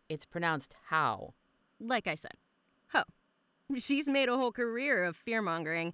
It's 0.08 0.26
pronounced 0.26 0.74
how. 0.86 1.34
Like 1.82 2.08
I 2.08 2.16
said, 2.16 2.36
Ho. 2.94 3.04
She's 3.76 4.08
made 4.08 4.30
a 4.30 4.38
whole 4.38 4.54
career 4.54 5.04
of 5.04 5.18
fear 5.18 5.42
mongering. 5.42 5.92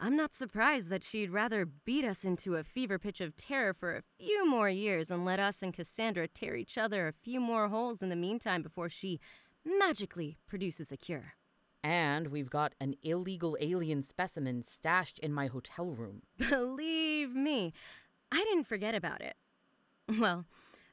I'm 0.00 0.16
not 0.16 0.34
surprised 0.34 0.88
that 0.88 1.04
she'd 1.04 1.30
rather 1.30 1.64
beat 1.64 2.04
us 2.04 2.24
into 2.24 2.56
a 2.56 2.64
fever 2.64 2.98
pitch 2.98 3.20
of 3.20 3.36
terror 3.36 3.72
for 3.72 3.94
a 3.94 4.02
few 4.18 4.50
more 4.50 4.68
years 4.68 5.12
and 5.12 5.24
let 5.24 5.38
us 5.38 5.62
and 5.62 5.72
Cassandra 5.72 6.26
tear 6.26 6.56
each 6.56 6.76
other 6.76 7.06
a 7.06 7.12
few 7.12 7.38
more 7.38 7.68
holes 7.68 8.02
in 8.02 8.08
the 8.08 8.16
meantime 8.16 8.62
before 8.62 8.88
she 8.88 9.20
magically 9.64 10.38
produces 10.48 10.90
a 10.90 10.96
cure. 10.96 11.34
And 11.84 12.28
we've 12.28 12.50
got 12.50 12.74
an 12.80 12.94
illegal 13.02 13.56
alien 13.60 14.02
specimen 14.02 14.62
stashed 14.62 15.18
in 15.18 15.32
my 15.32 15.48
hotel 15.48 15.86
room. 15.86 16.22
Believe 16.38 17.34
me, 17.34 17.72
I 18.30 18.38
didn't 18.44 18.68
forget 18.68 18.94
about 18.94 19.20
it. 19.20 19.36
Well, 20.18 20.44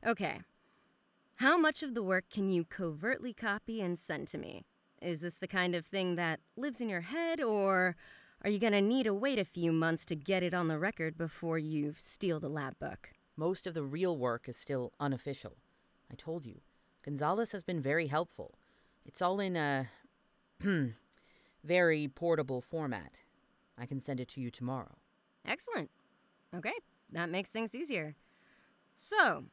okay. 0.05 0.41
How 1.35 1.57
much 1.57 1.83
of 1.83 1.93
the 1.93 2.03
work 2.03 2.25
can 2.29 2.49
you 2.49 2.65
covertly 2.65 3.33
copy 3.33 3.81
and 3.81 3.97
send 3.97 4.27
to 4.29 4.37
me? 4.37 4.65
Is 5.01 5.21
this 5.21 5.35
the 5.35 5.47
kind 5.47 5.75
of 5.75 5.85
thing 5.85 6.15
that 6.15 6.41
lives 6.57 6.81
in 6.81 6.89
your 6.89 7.01
head, 7.01 7.39
or 7.39 7.95
are 8.43 8.49
you 8.49 8.59
gonna 8.59 8.81
need 8.81 9.03
to 9.03 9.13
wait 9.13 9.39
a 9.39 9.45
few 9.45 9.71
months 9.71 10.05
to 10.05 10.15
get 10.15 10.43
it 10.43 10.53
on 10.53 10.67
the 10.67 10.79
record 10.79 11.17
before 11.17 11.57
you 11.57 11.93
steal 11.97 12.39
the 12.39 12.49
lab 12.49 12.77
book? 12.79 13.11
Most 13.37 13.67
of 13.67 13.73
the 13.73 13.83
real 13.83 14.17
work 14.17 14.49
is 14.49 14.57
still 14.57 14.91
unofficial. 14.99 15.55
I 16.11 16.15
told 16.15 16.45
you. 16.45 16.61
Gonzalez 17.03 17.53
has 17.53 17.63
been 17.63 17.79
very 17.79 18.07
helpful. 18.07 18.55
It's 19.05 19.21
all 19.21 19.39
in 19.39 19.55
a 19.55 19.87
very 21.63 22.07
portable 22.07 22.61
format. 22.61 23.19
I 23.77 23.85
can 23.85 23.99
send 23.99 24.19
it 24.19 24.27
to 24.29 24.41
you 24.41 24.51
tomorrow. 24.51 24.97
Excellent. 25.45 25.89
Okay, 26.55 26.73
that 27.11 27.29
makes 27.29 27.49
things 27.49 27.73
easier. 27.73 28.15
So, 28.97 29.45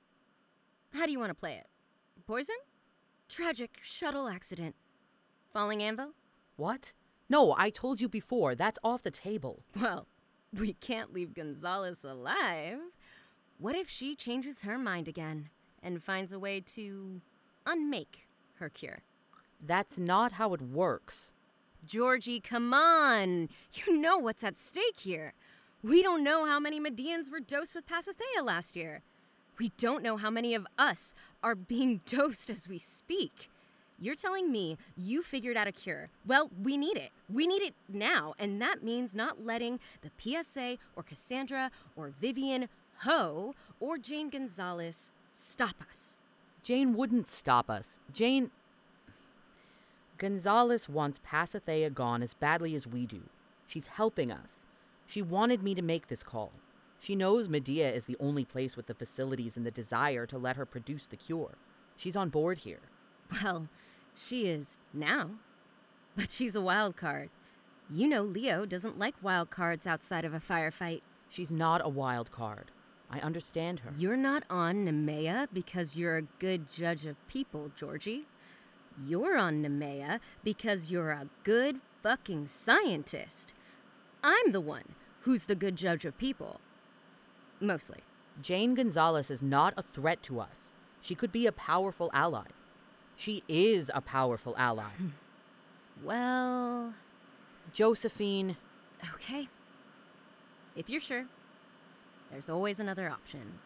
how 0.92 1.06
do 1.06 1.12
you 1.12 1.18
want 1.20 1.30
to 1.30 1.34
play 1.34 1.54
it? 1.54 1.66
Poison? 2.26 2.56
Tragic 3.28 3.78
shuttle 3.82 4.28
accident. 4.28 4.74
Falling 5.52 5.82
anvil? 5.82 6.12
What? 6.56 6.92
No, 7.28 7.54
I 7.56 7.70
told 7.70 8.00
you 8.00 8.08
before. 8.08 8.54
That's 8.54 8.78
off 8.82 9.02
the 9.02 9.10
table. 9.10 9.62
Well, 9.80 10.06
we 10.58 10.72
can't 10.74 11.12
leave 11.12 11.34
Gonzalez 11.34 12.04
alive. 12.04 12.78
What 13.58 13.74
if 13.74 13.90
she 13.90 14.14
changes 14.14 14.62
her 14.62 14.78
mind 14.78 15.06
again 15.06 15.50
and 15.82 16.02
finds 16.02 16.32
a 16.32 16.38
way 16.38 16.60
to 16.60 17.20
unmake 17.66 18.26
her 18.58 18.68
cure? 18.70 19.02
That's 19.64 19.98
not 19.98 20.32
how 20.32 20.54
it 20.54 20.62
works. 20.62 21.32
Georgie, 21.86 22.40
come 22.40 22.74
on! 22.74 23.48
You 23.72 23.96
know 23.96 24.18
what's 24.18 24.42
at 24.42 24.58
stake 24.58 24.98
here. 24.98 25.34
We 25.82 26.02
don't 26.02 26.24
know 26.24 26.46
how 26.46 26.58
many 26.58 26.80
Medeans 26.80 27.30
were 27.30 27.40
dosed 27.40 27.74
with 27.74 27.86
Pasithea 27.86 28.42
last 28.42 28.74
year. 28.74 29.02
We 29.58 29.70
don't 29.78 30.02
know 30.02 30.16
how 30.16 30.30
many 30.30 30.54
of 30.54 30.66
us 30.78 31.14
are 31.42 31.54
being 31.54 32.00
dosed 32.06 32.50
as 32.50 32.68
we 32.68 32.78
speak. 32.78 33.48
You're 33.98 34.14
telling 34.14 34.52
me 34.52 34.76
you 34.96 35.22
figured 35.22 35.56
out 35.56 35.68
a 35.68 35.72
cure. 35.72 36.10
Well, 36.26 36.50
we 36.62 36.76
need 36.76 36.98
it. 36.98 37.10
We 37.32 37.46
need 37.46 37.62
it 37.62 37.74
now, 37.88 38.34
and 38.38 38.60
that 38.60 38.82
means 38.82 39.14
not 39.14 39.44
letting 39.44 39.80
the 40.02 40.10
PSA 40.18 40.76
or 40.96 41.02
Cassandra 41.02 41.70
or 41.94 42.12
Vivian 42.20 42.68
Ho 43.04 43.54
or 43.80 43.96
Jane 43.96 44.28
Gonzalez 44.28 45.12
stop 45.32 45.76
us. 45.88 46.16
Jane 46.62 46.94
wouldn't 46.94 47.26
stop 47.26 47.70
us. 47.70 48.00
Jane. 48.12 48.50
Gonzalez 50.18 50.88
wants 50.88 51.18
Pasithea 51.18 51.92
gone 51.92 52.22
as 52.22 52.34
badly 52.34 52.74
as 52.74 52.86
we 52.86 53.06
do. 53.06 53.22
She's 53.66 53.86
helping 53.86 54.30
us. 54.32 54.64
She 55.06 55.20
wanted 55.20 55.62
me 55.62 55.74
to 55.74 55.82
make 55.82 56.08
this 56.08 56.22
call. 56.22 56.52
She 56.98 57.14
knows 57.14 57.48
Medea 57.48 57.92
is 57.92 58.06
the 58.06 58.16
only 58.18 58.44
place 58.44 58.76
with 58.76 58.86
the 58.86 58.94
facilities 58.94 59.56
and 59.56 59.66
the 59.66 59.70
desire 59.70 60.26
to 60.26 60.38
let 60.38 60.56
her 60.56 60.64
produce 60.64 61.06
the 61.06 61.16
cure. 61.16 61.58
She's 61.96 62.16
on 62.16 62.30
board 62.30 62.58
here. 62.58 62.80
Well, 63.42 63.68
she 64.14 64.46
is 64.46 64.78
now. 64.94 65.30
But 66.16 66.30
she's 66.30 66.56
a 66.56 66.60
wild 66.60 66.96
card. 66.96 67.28
You 67.90 68.08
know 68.08 68.22
Leo 68.22 68.64
doesn't 68.64 68.98
like 68.98 69.14
wild 69.22 69.50
cards 69.50 69.86
outside 69.86 70.24
of 70.24 70.32
a 70.32 70.40
firefight. 70.40 71.02
She's 71.28 71.50
not 71.50 71.84
a 71.84 71.88
wild 71.88 72.32
card. 72.32 72.70
I 73.10 73.20
understand 73.20 73.80
her. 73.80 73.90
You're 73.98 74.16
not 74.16 74.44
on 74.48 74.86
Nemea 74.86 75.48
because 75.52 75.96
you're 75.96 76.16
a 76.16 76.22
good 76.22 76.70
judge 76.70 77.04
of 77.06 77.16
people, 77.28 77.70
Georgie. 77.76 78.26
You're 79.04 79.36
on 79.36 79.62
Nemea 79.62 80.20
because 80.42 80.90
you're 80.90 81.10
a 81.10 81.28
good 81.44 81.80
fucking 82.02 82.46
scientist. 82.46 83.52
I'm 84.22 84.52
the 84.52 84.60
one 84.60 84.94
who's 85.20 85.44
the 85.44 85.54
good 85.54 85.76
judge 85.76 86.04
of 86.04 86.16
people. 86.16 86.60
Mostly. 87.60 87.98
Jane 88.40 88.74
Gonzalez 88.74 89.30
is 89.30 89.42
not 89.42 89.74
a 89.76 89.82
threat 89.82 90.22
to 90.24 90.40
us. 90.40 90.72
She 91.00 91.14
could 91.14 91.32
be 91.32 91.46
a 91.46 91.52
powerful 91.52 92.10
ally. 92.12 92.46
She 93.16 93.42
is 93.48 93.90
a 93.94 94.00
powerful 94.00 94.54
ally. 94.58 94.84
Hmm. 94.84 95.08
well. 96.02 96.94
Josephine. 97.72 98.56
Okay. 99.14 99.48
If 100.74 100.90
you're 100.90 101.00
sure, 101.00 101.26
there's 102.30 102.48
always 102.48 102.78
another 102.78 103.08
option. 103.08 103.58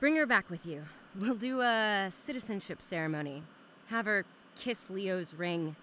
Bring 0.00 0.16
her 0.16 0.26
back 0.26 0.50
with 0.50 0.66
you. 0.66 0.84
We'll 1.14 1.34
do 1.34 1.60
a 1.60 2.08
citizenship 2.10 2.82
ceremony. 2.82 3.42
Have 3.86 4.06
her 4.06 4.24
kiss 4.56 4.90
Leo's 4.90 5.34
ring. 5.34 5.76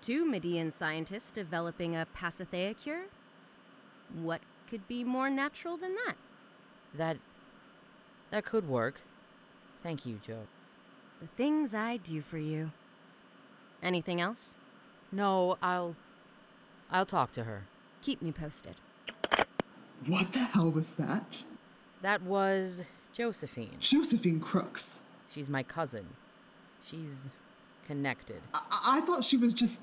Two 0.00 0.24
Medean 0.24 0.72
scientists 0.72 1.30
developing 1.30 1.94
a 1.94 2.06
Pasithea 2.16 2.76
cure? 2.76 3.04
What 4.14 4.40
could 4.68 4.88
be 4.88 5.04
more 5.04 5.28
natural 5.28 5.76
than 5.76 5.94
that? 6.06 6.16
That. 6.94 7.18
that 8.30 8.44
could 8.44 8.68
work. 8.68 9.00
Thank 9.82 10.06
you, 10.06 10.18
Joe. 10.22 10.46
The 11.20 11.26
things 11.26 11.74
I 11.74 11.98
do 11.98 12.22
for 12.22 12.38
you. 12.38 12.72
Anything 13.82 14.20
else? 14.20 14.56
No, 15.12 15.58
I'll. 15.62 15.96
I'll 16.90 17.06
talk 17.06 17.32
to 17.32 17.44
her. 17.44 17.64
Keep 18.02 18.22
me 18.22 18.32
posted. 18.32 18.76
What 20.06 20.32
the 20.32 20.38
hell 20.40 20.70
was 20.70 20.92
that? 20.92 21.44
That 22.00 22.22
was 22.22 22.82
Josephine. 23.12 23.76
Josephine 23.80 24.40
Crooks. 24.40 25.02
She's 25.32 25.50
my 25.50 25.62
cousin. 25.62 26.06
She's 26.84 27.18
connected. 27.86 28.40
I, 28.54 28.98
I 28.98 29.00
thought 29.02 29.24
she 29.24 29.36
was 29.36 29.52
just 29.52 29.80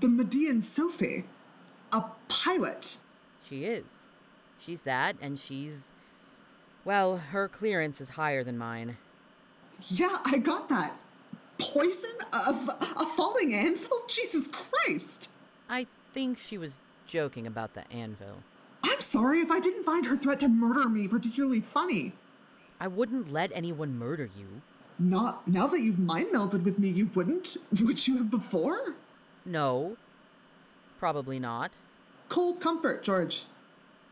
the 0.00 0.08
Medean 0.08 0.62
Sophie. 0.62 1.24
A 1.92 2.04
pilot. 2.28 2.98
She 3.48 3.64
is. 3.64 4.06
She's 4.58 4.82
that, 4.82 5.16
and 5.20 5.38
she's. 5.38 5.90
Well, 6.84 7.16
her 7.16 7.48
clearance 7.48 8.00
is 8.00 8.10
higher 8.10 8.44
than 8.44 8.58
mine. 8.58 8.96
Yeah, 9.88 10.18
I 10.24 10.38
got 10.38 10.68
that. 10.68 10.92
Poison? 11.58 12.10
A, 12.32 12.54
a 12.96 13.06
falling 13.16 13.54
anvil? 13.54 14.02
Jesus 14.08 14.48
Christ! 14.48 15.28
I 15.68 15.86
think 16.12 16.38
she 16.38 16.58
was 16.58 16.78
joking 17.06 17.46
about 17.46 17.74
the 17.74 17.90
anvil. 17.92 18.42
I'm 18.82 19.00
sorry 19.00 19.40
if 19.40 19.50
I 19.50 19.60
didn't 19.60 19.84
find 19.84 20.06
her 20.06 20.16
threat 20.16 20.40
to 20.40 20.48
murder 20.48 20.88
me 20.88 21.08
particularly 21.08 21.60
funny. 21.60 22.12
I 22.80 22.86
wouldn't 22.86 23.32
let 23.32 23.50
anyone 23.54 23.98
murder 23.98 24.28
you. 24.36 24.62
Not 24.98 25.46
now 25.46 25.66
that 25.68 25.80
you've 25.80 25.98
mind 25.98 26.28
melded 26.32 26.64
with 26.64 26.78
me, 26.78 26.88
you 26.88 27.10
wouldn't? 27.14 27.56
Would 27.80 28.06
you 28.06 28.18
have 28.18 28.30
before? 28.30 28.94
No. 29.44 29.96
Probably 30.98 31.38
not. 31.38 31.72
Cold 32.28 32.60
comfort, 32.60 33.02
George. 33.04 33.44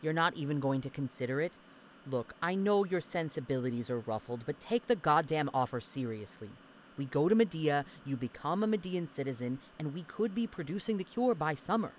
You're 0.00 0.12
not 0.12 0.36
even 0.36 0.60
going 0.60 0.80
to 0.82 0.90
consider 0.90 1.40
it? 1.40 1.52
Look, 2.08 2.34
I 2.40 2.54
know 2.54 2.84
your 2.84 3.00
sensibilities 3.00 3.90
are 3.90 3.98
ruffled, 3.98 4.44
but 4.46 4.60
take 4.60 4.86
the 4.86 4.94
goddamn 4.94 5.50
offer 5.52 5.80
seriously. 5.80 6.50
We 6.96 7.06
go 7.06 7.28
to 7.28 7.34
Medea, 7.34 7.84
you 8.04 8.16
become 8.16 8.62
a 8.62 8.66
Medean 8.68 9.08
citizen, 9.08 9.58
and 9.78 9.92
we 9.92 10.02
could 10.04 10.34
be 10.34 10.46
producing 10.46 10.96
the 10.98 11.04
cure 11.04 11.34
by 11.34 11.54
summer. 11.56 11.92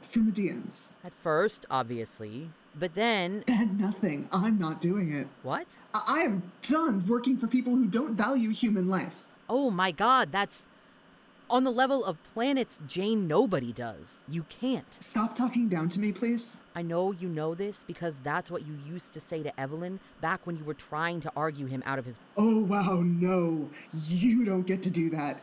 For 0.00 0.20
Medeans. 0.20 0.96
At 1.04 1.12
first, 1.12 1.66
obviously. 1.70 2.50
But 2.78 2.94
then. 2.94 3.44
And 3.48 3.78
nothing. 3.78 4.28
I'm 4.32 4.58
not 4.58 4.80
doing 4.80 5.12
it. 5.12 5.26
What? 5.42 5.66
I, 5.92 6.02
I 6.06 6.18
am 6.20 6.42
done 6.62 7.04
working 7.06 7.36
for 7.36 7.46
people 7.46 7.74
who 7.74 7.86
don't 7.86 8.14
value 8.14 8.50
human 8.50 8.88
life. 8.88 9.26
Oh 9.48 9.70
my 9.70 9.90
god, 9.90 10.32
that's. 10.32 10.66
On 11.50 11.64
the 11.64 11.72
level 11.72 12.04
of 12.04 12.16
planets 12.32 12.80
Jane 12.86 13.26
nobody 13.26 13.72
does. 13.72 14.20
You 14.28 14.44
can't. 14.44 14.96
Stop 15.02 15.34
talking 15.34 15.68
down 15.68 15.88
to 15.88 15.98
me, 15.98 16.12
please. 16.12 16.58
I 16.76 16.82
know 16.82 17.10
you 17.10 17.28
know 17.28 17.56
this 17.56 17.82
because 17.84 18.20
that's 18.22 18.52
what 18.52 18.64
you 18.64 18.78
used 18.86 19.12
to 19.14 19.20
say 19.20 19.42
to 19.42 19.60
Evelyn 19.60 19.98
back 20.20 20.46
when 20.46 20.56
you 20.56 20.62
were 20.62 20.74
trying 20.74 21.18
to 21.22 21.32
argue 21.34 21.66
him 21.66 21.82
out 21.84 21.98
of 21.98 22.04
his. 22.04 22.20
Oh, 22.36 22.62
wow, 22.62 23.00
no. 23.04 23.68
You 24.04 24.44
don't 24.44 24.64
get 24.64 24.80
to 24.84 24.90
do 24.90 25.10
that. 25.10 25.40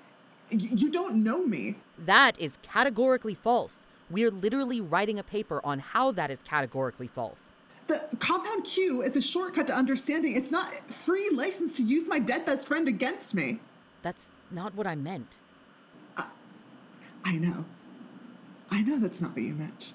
Y- 0.49 0.69
you 0.71 0.89
don't 0.89 1.21
know 1.21 1.45
me. 1.45 1.75
That 2.05 2.39
is 2.39 2.57
categorically 2.61 3.33
false. 3.35 3.85
We're 4.09 4.31
literally 4.31 4.81
writing 4.81 5.19
a 5.19 5.23
paper 5.23 5.61
on 5.63 5.79
how 5.79 6.11
that 6.13 6.31
is 6.31 6.41
categorically 6.41 7.07
false. 7.07 7.53
The 7.87 8.01
compound 8.19 8.65
Q 8.65 9.01
is 9.01 9.15
a 9.15 9.21
shortcut 9.21 9.67
to 9.67 9.73
understanding. 9.73 10.35
It's 10.35 10.51
not 10.51 10.71
free 10.89 11.29
license 11.31 11.77
to 11.77 11.83
use 11.83 12.07
my 12.07 12.19
dead 12.19 12.45
best 12.45 12.67
friend 12.67 12.87
against 12.87 13.33
me. 13.33 13.59
That's 14.01 14.31
not 14.51 14.75
what 14.75 14.87
I 14.87 14.95
meant. 14.95 15.37
I 17.23 17.33
know. 17.33 17.65
I 18.71 18.81
know 18.81 18.99
that's 18.99 19.19
not 19.19 19.31
what 19.31 19.41
you 19.41 19.53
meant. 19.53 19.93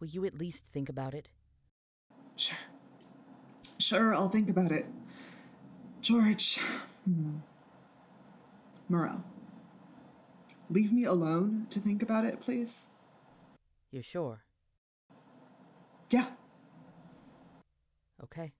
Will 0.00 0.08
you 0.08 0.24
at 0.24 0.34
least 0.34 0.66
think 0.66 0.88
about 0.88 1.12
it? 1.12 1.28
Sure. 2.36 2.56
Sure, 3.78 4.14
I'll 4.14 4.28
think 4.28 4.48
about 4.48 4.72
it. 4.72 4.86
George. 6.00 6.58
Hmm. 7.04 7.36
Moreau. 8.88 9.22
Leave 10.68 10.92
me 10.92 11.04
alone 11.04 11.66
to 11.70 11.78
think 11.78 12.02
about 12.02 12.24
it, 12.24 12.40
please. 12.40 12.88
You're 13.92 14.02
sure? 14.02 14.44
Yeah. 16.10 16.26
Okay. 18.22 18.52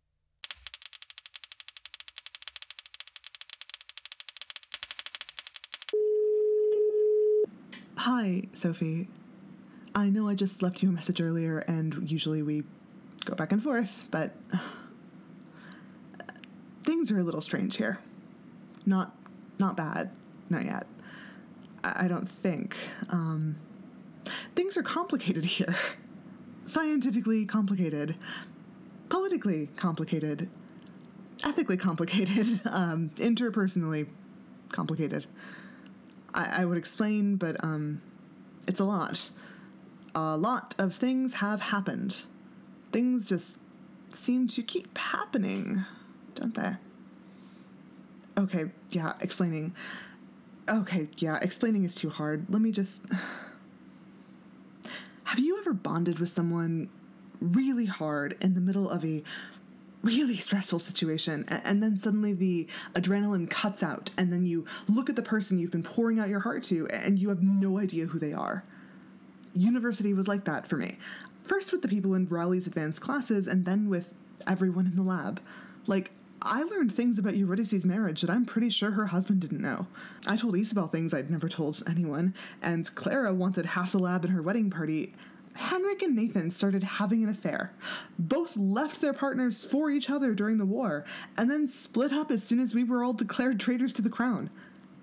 Hi, 7.97 8.45
Sophie. 8.53 9.09
I 9.95 10.11
know 10.11 10.29
I 10.29 10.35
just 10.35 10.63
left 10.63 10.83
you 10.83 10.91
a 10.91 10.93
message 10.93 11.21
earlier, 11.21 11.59
and 11.59 12.09
usually 12.09 12.43
we 12.43 12.63
go 13.25 13.35
back 13.35 13.51
and 13.51 13.61
forth, 13.61 14.05
but 14.13 14.33
things 16.85 17.11
are 17.11 17.19
a 17.19 17.25
little 17.25 17.41
strange 17.41 17.77
here. 17.77 17.99
Not, 18.85 19.17
not 19.59 19.77
bad, 19.77 20.13
not 20.49 20.65
yet. 20.65 20.87
I, 21.85 22.09
don't 22.09 22.29
think. 22.29 22.77
Um, 23.11 23.57
things 24.55 24.77
are 24.77 24.83
complicated 24.83 25.45
here. 25.57 25.75
Scientifically 26.67 27.45
complicated, 27.45 28.17
politically 29.09 29.69
complicated, 29.77 30.49
ethically 31.45 31.77
complicated, 31.77 32.61
um, 32.67 33.11
interpersonally 33.17 34.09
complicated. 34.73 35.27
I, 36.35 36.63
I 36.63 36.65
would 36.65 36.79
explain, 36.79 37.37
but 37.37 37.63
um, 37.63 38.03
it's 38.67 38.81
a 38.81 38.85
lot. 38.85 39.31
A 40.15 40.37
lot 40.37 40.75
of 40.79 40.95
things 40.95 41.35
have 41.35 41.61
happened. 41.61 42.25
Things 42.91 43.27
just 43.27 43.59
seem 44.11 44.49
to 44.49 44.63
keep 44.63 44.97
happening, 44.97 45.85
don't 46.35 46.55
they? 46.55 46.77
Okay, 48.39 48.67
yeah, 48.91 49.15
explaining. 49.21 49.75
Okay, 50.69 51.09
yeah, 51.19 51.39
explaining 51.43 51.85
is 51.85 51.95
too 51.95 52.11
hard. 52.11 52.47
Let 52.49 52.61
me 52.61 52.73
just. 52.73 53.03
Have 55.25 55.39
you 55.39 55.59
ever 55.59 55.73
bonded 55.73 56.19
with 56.19 56.29
someone 56.29 56.89
really 57.41 57.87
hard 57.87 58.37
in 58.41 58.55
the 58.55 58.61
middle 58.61 58.89
of 58.89 59.05
a 59.05 59.23
really 60.03 60.37
stressful 60.37 60.79
situation 60.79 61.45
and 61.49 61.83
then 61.83 61.99
suddenly 61.99 62.33
the 62.33 62.67
adrenaline 62.95 63.51
cuts 63.51 63.83
out 63.83 64.11
and 64.17 64.33
then 64.33 64.47
you 64.47 64.65
look 64.89 65.11
at 65.11 65.17
the 65.17 65.23
person 65.23 65.59
you've 65.59 65.73
been 65.73 65.83
pouring 65.83 66.21
out 66.21 66.29
your 66.29 66.41
heart 66.41 66.63
to 66.63 66.87
and 66.89 67.19
you 67.19 67.29
have 67.29 67.43
no 67.43 67.79
idea 67.79 68.07
who 68.07 68.19
they 68.19 68.33
are? 68.33 68.65
University 69.55 70.15
was 70.15 70.29
like 70.29 70.45
that 70.45 70.67
for 70.67 70.77
me. 70.77 70.99
First 71.43 71.73
with 71.73 71.83
the 71.83 71.89
people 71.89 72.15
in 72.15 72.27
Riley's 72.27 72.67
advanced 72.67 73.01
classes 73.01 73.47
and 73.47 73.65
then 73.65 73.89
with 73.89 74.13
everyone 74.47 74.87
in 74.87 74.97
the 74.97 75.03
lab. 75.03 75.41
Like, 75.87 76.11
I 76.43 76.63
learned 76.63 76.93
things 76.93 77.19
about 77.19 77.37
Eurydice's 77.37 77.87
marriage 77.87 78.21
that 78.21 78.31
I'm 78.31 78.45
pretty 78.45 78.69
sure 78.69 78.91
her 78.91 79.07
husband 79.07 79.41
didn't 79.41 79.61
know. 79.61 79.87
I 80.27 80.37
told 80.37 80.57
Isabel 80.57 80.87
things 80.87 81.15
I'd 81.15 81.31
never 81.31 81.49
told 81.49 81.83
anyone, 81.89 82.35
and 82.63 82.95
Clara 82.95 83.33
wanted 83.33 83.67
half 83.67 83.93
the 83.93 83.99
lab 83.99 84.25
in 84.25 84.31
her 84.31 84.43
wedding 84.43 84.71
party. 84.71 85.15
Henrik 85.55 86.03
and 86.03 86.15
Nathan 86.15 86.51
started 86.51 86.83
having 86.83 87.23
an 87.23 87.31
affair. 87.31 87.73
Both 88.19 88.57
left 88.57 89.01
their 89.01 89.15
partners 89.15 89.65
for 89.65 89.91
each 89.91 90.11
other 90.11 90.35
during 90.35 90.59
the 90.59 90.67
war, 90.67 91.05
and 91.37 91.51
then 91.51 91.67
split 91.67 92.13
up 92.13 92.31
as 92.31 92.45
soon 92.45 92.61
as 92.61 92.75
we 92.75 92.85
were 92.85 93.03
all 93.03 93.15
declared 93.15 93.59
traitors 93.59 93.93
to 93.95 94.03
the 94.03 94.11
crown. 94.11 94.51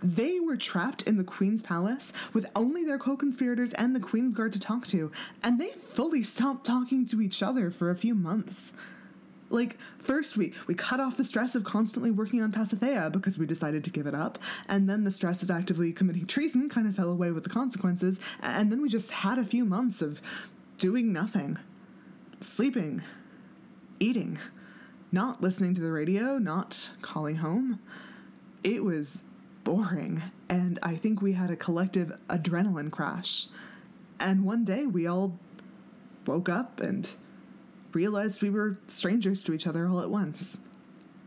They 0.03 0.39
were 0.39 0.57
trapped 0.57 1.03
in 1.03 1.17
the 1.17 1.23
Queen's 1.23 1.61
palace 1.61 2.13
with 2.33 2.45
only 2.55 2.83
their 2.83 2.99
co 2.99 3.17
conspirators 3.17 3.73
and 3.73 3.95
the 3.95 3.99
Queen's 3.99 4.33
Guard 4.33 4.53
to 4.53 4.59
talk 4.59 4.85
to, 4.87 5.11
and 5.41 5.59
they 5.59 5.71
fully 5.93 6.23
stopped 6.23 6.65
talking 6.65 7.05
to 7.07 7.21
each 7.21 7.41
other 7.41 7.71
for 7.71 7.89
a 7.89 7.95
few 7.95 8.13
months. 8.13 8.73
Like, 9.53 9.77
first 9.99 10.35
we, 10.35 10.51
we 10.65 10.73
cut 10.73 10.99
off 10.99 11.15
the 11.15 11.23
stress 11.23 11.53
of 11.53 11.63
constantly 11.63 12.09
working 12.09 12.41
on 12.41 12.51
Pasithea 12.51 13.11
because 13.11 13.37
we 13.37 13.45
decided 13.45 13.83
to 13.83 13.91
give 13.91 14.07
it 14.07 14.15
up, 14.15 14.39
and 14.67 14.89
then 14.89 15.03
the 15.03 15.11
stress 15.11 15.43
of 15.43 15.51
actively 15.51 15.93
committing 15.93 16.25
treason 16.25 16.69
kind 16.69 16.87
of 16.87 16.95
fell 16.95 17.11
away 17.11 17.29
with 17.29 17.43
the 17.43 17.51
consequences, 17.51 18.19
and 18.41 18.71
then 18.71 18.81
we 18.81 18.89
just 18.89 19.11
had 19.11 19.37
a 19.37 19.45
few 19.45 19.63
months 19.63 20.01
of 20.01 20.21
doing 20.79 21.13
nothing. 21.13 21.59
Sleeping. 22.41 23.03
Eating. 23.99 24.39
Not 25.11 25.43
listening 25.43 25.75
to 25.75 25.81
the 25.81 25.91
radio, 25.91 26.39
not 26.39 26.89
calling 27.03 27.35
home. 27.35 27.79
It 28.63 28.83
was 28.83 29.21
boring, 29.63 30.23
and 30.49 30.79
I 30.81 30.95
think 30.95 31.21
we 31.21 31.33
had 31.33 31.51
a 31.51 31.55
collective 31.55 32.17
adrenaline 32.27 32.89
crash. 32.89 33.49
And 34.19 34.45
one 34.45 34.65
day 34.65 34.87
we 34.87 35.05
all 35.05 35.37
woke 36.25 36.49
up 36.49 36.79
and 36.79 37.07
realized 37.93 38.41
we 38.41 38.49
were 38.49 38.77
strangers 38.87 39.43
to 39.43 39.53
each 39.53 39.67
other 39.67 39.87
all 39.87 40.01
at 40.01 40.09
once. 40.09 40.57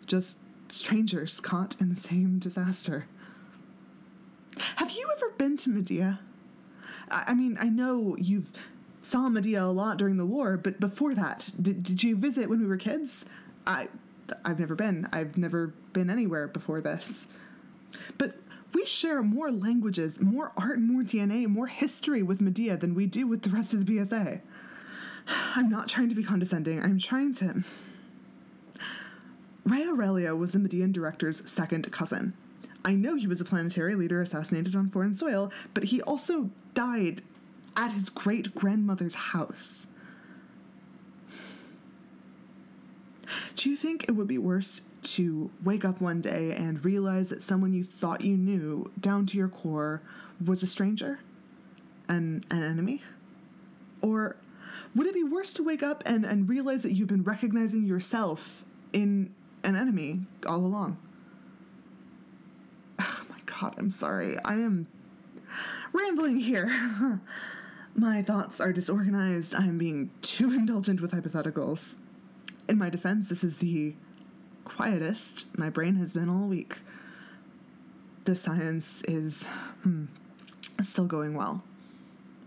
Just 0.06 0.38
strangers 0.68 1.40
caught 1.40 1.76
in 1.80 1.88
the 1.88 2.00
same 2.00 2.38
disaster. 2.38 3.06
Have 4.76 4.90
you 4.90 5.08
ever 5.16 5.30
been 5.36 5.56
to 5.58 5.70
Medea? 5.70 6.20
I, 7.10 7.24
I 7.28 7.34
mean, 7.34 7.56
I 7.60 7.68
know 7.68 8.16
you've 8.18 8.50
saw 9.00 9.28
Medea 9.28 9.62
a 9.62 9.66
lot 9.66 9.98
during 9.98 10.16
the 10.16 10.26
war, 10.26 10.56
but 10.56 10.80
before 10.80 11.14
that, 11.14 11.52
did, 11.60 11.82
did 11.82 12.02
you 12.02 12.16
visit 12.16 12.48
when 12.48 12.60
we 12.60 12.66
were 12.66 12.76
kids? 12.76 13.24
I 13.66 13.88
I've 14.44 14.58
never 14.58 14.74
been. 14.74 15.08
I've 15.12 15.36
never 15.36 15.68
been 15.92 16.10
anywhere 16.10 16.48
before 16.48 16.80
this. 16.80 17.26
But 18.18 18.34
we 18.72 18.84
share 18.84 19.22
more 19.22 19.50
languages, 19.50 20.20
more 20.20 20.52
art, 20.56 20.80
more 20.80 21.02
DNA, 21.02 21.46
more 21.46 21.68
history 21.68 22.22
with 22.22 22.40
Medea 22.40 22.76
than 22.76 22.94
we 22.94 23.06
do 23.06 23.26
with 23.26 23.42
the 23.42 23.50
rest 23.50 23.72
of 23.72 23.86
the 23.86 24.04
PSA. 24.04 24.40
I'm 25.28 25.68
not 25.68 25.88
trying 25.88 26.08
to 26.08 26.14
be 26.14 26.22
condescending. 26.22 26.82
I'm 26.82 26.98
trying 26.98 27.34
to. 27.34 27.62
Ray 29.64 29.86
Aurelio 29.86 30.36
was 30.36 30.52
the 30.52 30.58
Medean 30.58 30.92
director's 30.92 31.48
second 31.50 31.90
cousin. 31.90 32.34
I 32.84 32.92
know 32.94 33.16
he 33.16 33.26
was 33.26 33.40
a 33.40 33.44
planetary 33.44 33.96
leader 33.96 34.22
assassinated 34.22 34.76
on 34.76 34.90
foreign 34.90 35.16
soil, 35.16 35.50
but 35.74 35.84
he 35.84 36.00
also 36.02 36.50
died 36.74 37.22
at 37.76 37.92
his 37.92 38.08
great 38.08 38.54
grandmother's 38.54 39.14
house. 39.14 39.88
Do 43.56 43.68
you 43.68 43.76
think 43.76 44.04
it 44.04 44.12
would 44.12 44.28
be 44.28 44.38
worse 44.38 44.82
to 45.02 45.50
wake 45.64 45.84
up 45.84 46.00
one 46.00 46.20
day 46.20 46.52
and 46.52 46.84
realize 46.84 47.28
that 47.30 47.42
someone 47.42 47.72
you 47.72 47.82
thought 47.82 48.20
you 48.20 48.36
knew 48.36 48.90
down 49.00 49.26
to 49.26 49.38
your 49.38 49.48
core 49.48 50.00
was 50.44 50.62
a 50.62 50.66
stranger? 50.66 51.18
An, 52.08 52.44
an 52.50 52.62
enemy? 52.62 53.02
Or 54.00 54.36
would 54.94 55.06
it 55.06 55.14
be 55.14 55.24
worse 55.24 55.52
to 55.54 55.62
wake 55.62 55.82
up 55.82 56.02
and, 56.06 56.24
and 56.24 56.48
realize 56.48 56.82
that 56.82 56.92
you've 56.92 57.08
been 57.08 57.24
recognizing 57.24 57.84
yourself 57.84 58.64
in 58.92 59.34
an 59.64 59.76
enemy 59.76 60.20
all 60.46 60.58
along? 60.58 60.98
Oh 62.98 63.22
my 63.28 63.38
god, 63.44 63.74
I'm 63.78 63.90
sorry. 63.90 64.38
I 64.44 64.54
am 64.54 64.86
rambling 65.92 66.38
here. 66.38 66.70
my 67.94 68.22
thoughts 68.22 68.60
are 68.60 68.72
disorganized. 68.72 69.54
I 69.54 69.64
am 69.64 69.78
being 69.78 70.10
too 70.22 70.52
indulgent 70.52 71.00
with 71.00 71.12
hypotheticals. 71.12 71.94
In 72.68 72.78
my 72.78 72.90
defense, 72.90 73.28
this 73.28 73.44
is 73.44 73.58
the 73.58 73.94
quietest 74.64 75.46
my 75.56 75.70
brain 75.70 75.96
has 75.96 76.12
been 76.12 76.28
all 76.28 76.46
week. 76.48 76.78
The 78.24 78.36
science 78.36 79.02
is 79.06 79.44
hmm, 79.82 80.06
still 80.82 81.06
going 81.06 81.34
well. 81.34 81.62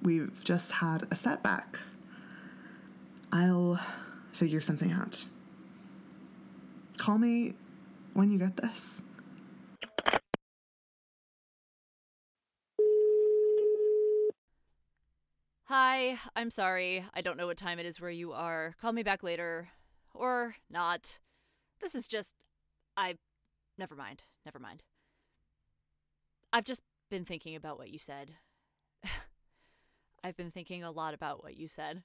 We've 0.02 0.44
just 0.44 0.74
had 0.74 1.08
a 1.10 1.16
setback 1.16 1.80
I'll 3.32 3.80
figure 4.32 4.62
something 4.62 4.92
out. 4.92 5.24
Call 6.98 7.18
me 7.18 7.54
when 8.14 8.32
you 8.32 8.40
get 8.40 8.58
this. 8.58 9.02
Hi, 15.66 16.18
I'm 16.36 16.50
sorry. 16.50 17.06
I 17.14 17.22
don't 17.22 17.38
know 17.38 17.46
what 17.46 17.58
time 17.58 17.78
it 17.78 17.86
is 17.86 18.02
where 18.02 18.10
you 18.10 18.34
are. 18.34 18.76
Call 18.82 18.92
me 18.92 19.04
back 19.04 19.22
later. 19.22 19.70
Or 20.16 20.56
not. 20.70 21.20
This 21.80 21.94
is 21.94 22.08
just. 22.08 22.34
I. 22.98 23.16
Never 23.78 23.96
mind. 23.96 24.24
Never 24.46 24.58
mind. 24.58 24.82
I've 26.52 26.66
just 26.66 26.82
been 27.12 27.24
thinking 27.24 27.56
about 27.56 27.78
what 27.78 27.92
you 27.92 28.00
said. 28.00 28.32
I've 30.24 30.36
been 30.36 30.50
thinking 30.50 30.84
a 30.84 30.90
lot 30.90 31.14
about 31.14 31.44
what 31.44 31.56
you 31.56 31.68
said. 31.68 32.02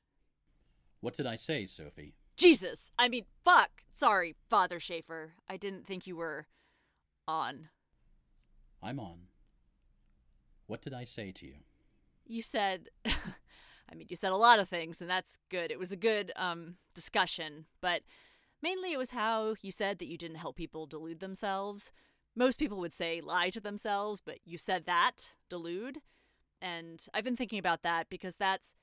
What 1.04 1.12
did 1.12 1.26
I 1.26 1.36
say, 1.36 1.66
Sophie? 1.66 2.14
Jesus! 2.34 2.90
I 2.98 3.10
mean, 3.10 3.26
fuck! 3.44 3.82
Sorry, 3.92 4.36
Father 4.48 4.80
Schaefer. 4.80 5.34
I 5.46 5.58
didn't 5.58 5.86
think 5.86 6.06
you 6.06 6.16
were. 6.16 6.46
on. 7.28 7.68
I'm 8.82 8.98
on. 8.98 9.26
What 10.66 10.80
did 10.80 10.94
I 10.94 11.04
say 11.04 11.30
to 11.32 11.46
you? 11.46 11.56
You 12.24 12.40
said. 12.40 12.88
I 13.04 13.94
mean, 13.94 14.06
you 14.08 14.16
said 14.16 14.32
a 14.32 14.36
lot 14.36 14.58
of 14.58 14.66
things, 14.66 15.02
and 15.02 15.10
that's 15.10 15.38
good. 15.50 15.70
It 15.70 15.78
was 15.78 15.92
a 15.92 15.96
good 15.96 16.32
um, 16.36 16.76
discussion, 16.94 17.66
but 17.82 18.00
mainly 18.62 18.92
it 18.92 18.98
was 18.98 19.10
how 19.10 19.56
you 19.60 19.70
said 19.70 19.98
that 19.98 20.08
you 20.08 20.16
didn't 20.16 20.38
help 20.38 20.56
people 20.56 20.86
delude 20.86 21.20
themselves. 21.20 21.92
Most 22.34 22.58
people 22.58 22.78
would 22.78 22.94
say 22.94 23.20
lie 23.20 23.50
to 23.50 23.60
themselves, 23.60 24.22
but 24.24 24.38
you 24.46 24.56
said 24.56 24.86
that, 24.86 25.34
delude. 25.50 25.98
And 26.62 27.06
I've 27.12 27.24
been 27.24 27.36
thinking 27.36 27.58
about 27.58 27.82
that 27.82 28.08
because 28.08 28.36
that's 28.36 28.74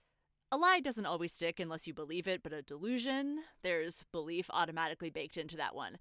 a 0.52 0.58
lie 0.58 0.82
doesn't 0.82 1.06
always 1.06 1.32
stick 1.32 1.60
unless 1.60 1.88
you 1.88 1.94
believe 1.94 2.28
it, 2.28 2.44
but 2.44 2.54
a 2.54 2.62
delusion, 2.62 3.40
there's 3.64 4.04
belief 4.12 4.50
automatically 4.50 5.10
baked 5.10 5.38
into 5.38 5.58
that 5.58 5.76
one. 5.76 5.98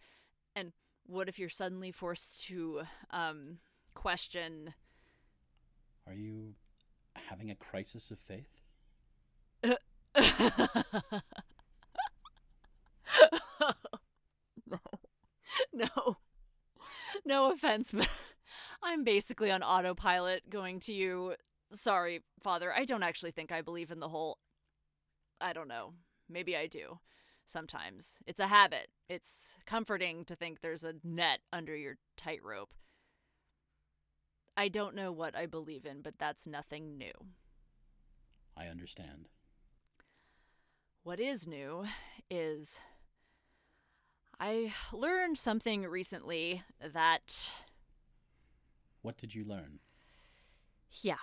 And 0.56 0.72
what 1.06 1.28
if 1.28 1.38
you're 1.38 1.48
suddenly 1.48 1.92
forced 1.92 2.44
to 2.46 2.82
um, 3.10 3.58
question? 3.94 4.74
Are 6.06 6.14
you 6.14 6.54
having 7.14 7.50
a 7.50 7.54
crisis 7.54 8.10
of 8.10 8.18
faith? 8.18 8.60
no. 9.62 9.76
No. 15.72 16.16
No 17.24 17.52
offense, 17.52 17.92
but 17.92 18.08
I'm 18.82 19.04
basically 19.04 19.50
on 19.50 19.62
autopilot 19.62 20.48
going 20.48 20.80
to 20.80 20.92
you 20.92 21.34
Sorry, 21.72 22.22
Father, 22.42 22.72
I 22.72 22.84
don't 22.84 23.02
actually 23.02 23.30
think 23.30 23.52
I 23.52 23.62
believe 23.62 23.90
in 23.90 24.00
the 24.00 24.08
whole. 24.08 24.38
I 25.40 25.52
don't 25.52 25.68
know. 25.68 25.94
Maybe 26.28 26.56
I 26.56 26.66
do. 26.66 26.98
Sometimes. 27.46 28.18
It's 28.26 28.40
a 28.40 28.46
habit. 28.46 28.88
It's 29.08 29.56
comforting 29.66 30.24
to 30.26 30.36
think 30.36 30.60
there's 30.60 30.84
a 30.84 30.94
net 31.02 31.40
under 31.52 31.76
your 31.76 31.96
tightrope. 32.16 32.70
I 34.56 34.68
don't 34.68 34.94
know 34.94 35.10
what 35.10 35.36
I 35.36 35.46
believe 35.46 35.86
in, 35.86 36.02
but 36.02 36.18
that's 36.18 36.46
nothing 36.46 36.98
new. 36.98 37.12
I 38.56 38.66
understand. 38.66 39.28
What 41.02 41.18
is 41.18 41.46
new 41.46 41.86
is 42.30 42.78
I 44.38 44.74
learned 44.92 45.38
something 45.38 45.82
recently 45.82 46.62
that. 46.92 47.52
What 49.02 49.16
did 49.16 49.34
you 49.34 49.44
learn? 49.44 49.80
Yeah, 50.90 51.16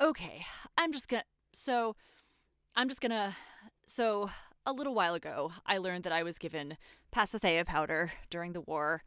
okay. 0.00 0.44
I'm 0.76 0.92
just 0.92 1.08
gonna. 1.08 1.24
So, 1.52 1.96
I'm 2.74 2.88
just 2.88 3.00
gonna. 3.00 3.36
So, 3.86 4.30
a 4.66 4.72
little 4.72 4.94
while 4.94 5.14
ago, 5.14 5.52
I 5.66 5.78
learned 5.78 6.04
that 6.04 6.12
I 6.12 6.22
was 6.22 6.38
given 6.38 6.76
Pasithea 7.14 7.64
powder 7.66 8.12
during 8.30 8.52
the 8.52 8.60
war. 8.60 9.02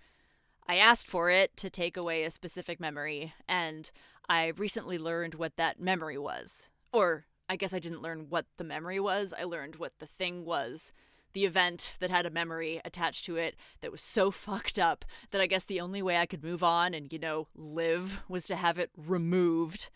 I 0.67 0.77
asked 0.77 1.07
for 1.07 1.29
it 1.29 1.55
to 1.57 1.69
take 1.69 1.95
away 1.95 2.23
a 2.23 2.31
specific 2.31 2.79
memory, 2.79 3.33
and 3.47 3.91
I 4.27 4.47
recently 4.57 4.97
learned 4.97 5.35
what 5.35 5.57
that 5.57 5.79
memory 5.79 6.17
was. 6.17 6.71
Or, 6.91 7.25
I 7.47 7.55
guess 7.55 7.73
I 7.73 7.79
didn't 7.79 8.01
learn 8.01 8.27
what 8.29 8.45
the 8.57 8.63
memory 8.63 8.99
was, 8.99 9.33
I 9.37 9.43
learned 9.43 9.75
what 9.75 9.93
the 9.99 10.07
thing 10.07 10.43
was. 10.43 10.91
The 11.33 11.45
event 11.45 11.97
that 11.99 12.09
had 12.09 12.25
a 12.25 12.31
memory 12.31 12.81
attached 12.83 13.25
to 13.25 13.35
it 13.35 13.55
that 13.81 13.91
was 13.91 14.01
so 14.01 14.31
fucked 14.31 14.79
up 14.79 15.05
that 15.31 15.41
I 15.41 15.47
guess 15.47 15.65
the 15.65 15.81
only 15.81 16.01
way 16.01 16.17
I 16.17 16.25
could 16.25 16.43
move 16.43 16.63
on 16.63 16.93
and, 16.93 17.11
you 17.13 17.19
know, 17.19 17.47
live 17.55 18.23
was 18.27 18.45
to 18.45 18.55
have 18.55 18.79
it 18.79 18.89
removed. 18.97 19.89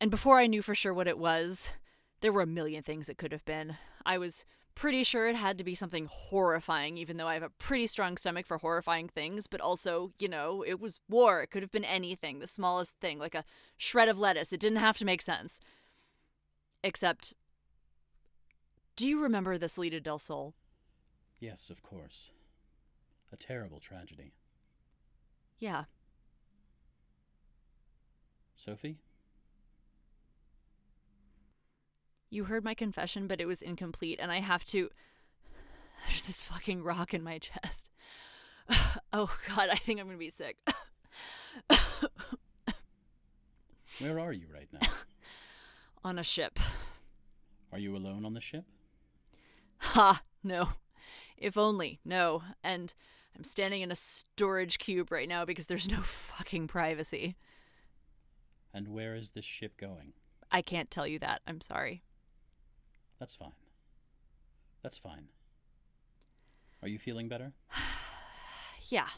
And 0.00 0.10
before 0.10 0.38
I 0.38 0.46
knew 0.46 0.62
for 0.62 0.74
sure 0.74 0.92
what 0.92 1.08
it 1.08 1.18
was, 1.18 1.72
there 2.20 2.32
were 2.32 2.42
a 2.42 2.46
million 2.46 2.82
things 2.82 3.08
it 3.08 3.18
could 3.18 3.32
have 3.32 3.44
been. 3.44 3.76
I 4.04 4.18
was 4.18 4.44
pretty 4.74 5.04
sure 5.04 5.26
it 5.26 5.36
had 5.36 5.56
to 5.56 5.64
be 5.64 5.74
something 5.74 6.06
horrifying, 6.10 6.98
even 6.98 7.16
though 7.16 7.26
I 7.26 7.34
have 7.34 7.42
a 7.42 7.48
pretty 7.48 7.86
strong 7.86 8.18
stomach 8.18 8.46
for 8.46 8.58
horrifying 8.58 9.08
things, 9.08 9.46
but 9.46 9.60
also, 9.60 10.12
you 10.18 10.28
know, 10.28 10.62
it 10.66 10.78
was 10.78 11.00
war. 11.08 11.42
It 11.42 11.50
could 11.50 11.62
have 11.62 11.72
been 11.72 11.84
anything, 11.84 12.38
the 12.38 12.46
smallest 12.46 12.94
thing, 13.00 13.18
like 13.18 13.34
a 13.34 13.44
shred 13.78 14.08
of 14.08 14.18
lettuce. 14.18 14.52
It 14.52 14.60
didn't 14.60 14.78
have 14.78 14.98
to 14.98 15.06
make 15.06 15.22
sense. 15.22 15.60
Except, 16.84 17.32
do 18.96 19.08
you 19.08 19.20
remember 19.22 19.56
the 19.56 19.68
Salida 19.68 19.98
del 19.98 20.18
Sol? 20.18 20.54
Yes, 21.40 21.70
of 21.70 21.82
course. 21.82 22.30
A 23.32 23.36
terrible 23.36 23.80
tragedy. 23.80 24.34
Yeah. 25.58 25.84
Sophie? 28.54 28.98
You 32.30 32.44
heard 32.44 32.64
my 32.64 32.74
confession, 32.74 33.26
but 33.26 33.40
it 33.40 33.46
was 33.46 33.62
incomplete, 33.62 34.18
and 34.20 34.30
I 34.32 34.40
have 34.40 34.64
to. 34.66 34.90
There's 36.08 36.22
this 36.22 36.42
fucking 36.42 36.82
rock 36.82 37.14
in 37.14 37.22
my 37.22 37.38
chest. 37.40 37.90
Oh 39.12 39.34
god, 39.48 39.68
I 39.70 39.76
think 39.76 40.00
I'm 40.00 40.06
gonna 40.06 40.18
be 40.18 40.28
sick. 40.30 40.56
Where 44.00 44.20
are 44.20 44.32
you 44.32 44.46
right 44.52 44.68
now? 44.72 44.86
On 46.04 46.18
a 46.18 46.22
ship. 46.22 46.58
Are 47.72 47.78
you 47.78 47.96
alone 47.96 48.24
on 48.24 48.34
the 48.34 48.40
ship? 48.40 48.64
Ha! 49.78 50.22
No. 50.44 50.68
If 51.36 51.56
only. 51.56 51.98
No. 52.04 52.42
And 52.62 52.92
I'm 53.36 53.44
standing 53.44 53.82
in 53.82 53.90
a 53.90 53.96
storage 53.96 54.78
cube 54.78 55.10
right 55.10 55.28
now 55.28 55.44
because 55.44 55.66
there's 55.66 55.88
no 55.88 56.00
fucking 56.02 56.68
privacy. 56.68 57.36
And 58.72 58.88
where 58.88 59.14
is 59.16 59.30
this 59.30 59.44
ship 59.44 59.76
going? 59.78 60.12
I 60.50 60.62
can't 60.62 60.90
tell 60.90 61.06
you 61.06 61.18
that. 61.20 61.40
I'm 61.46 61.60
sorry. 61.60 62.02
That's 63.18 63.34
fine. 63.34 63.52
That's 64.82 64.98
fine. 64.98 65.28
Are 66.82 66.88
you 66.88 66.98
feeling 66.98 67.28
better? 67.28 67.52
Yeah. 68.88 69.08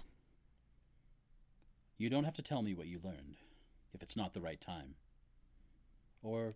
You 1.98 2.08
don't 2.08 2.24
have 2.24 2.32
to 2.36 2.42
tell 2.42 2.62
me 2.62 2.72
what 2.72 2.86
you 2.86 3.00
learned 3.04 3.36
if 3.92 4.02
it's 4.02 4.16
not 4.16 4.32
the 4.32 4.40
right 4.40 4.58
time. 4.58 4.94
Or 6.22 6.54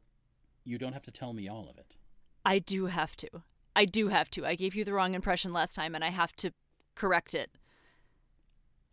you 0.64 0.78
don't 0.78 0.94
have 0.94 1.02
to 1.02 1.10
tell 1.10 1.34
me 1.34 1.46
all 1.46 1.68
of 1.68 1.76
it. 1.76 1.96
I 2.44 2.58
do 2.58 2.86
have 2.86 3.14
to. 3.16 3.28
I 3.76 3.84
do 3.84 4.08
have 4.08 4.30
to. 4.30 4.46
I 4.46 4.54
gave 4.54 4.74
you 4.74 4.82
the 4.82 4.94
wrong 4.94 5.14
impression 5.14 5.52
last 5.52 5.74
time 5.74 5.94
and 5.94 6.02
I 6.02 6.08
have 6.08 6.32
to 6.36 6.52
correct 6.94 7.34
it. 7.34 7.50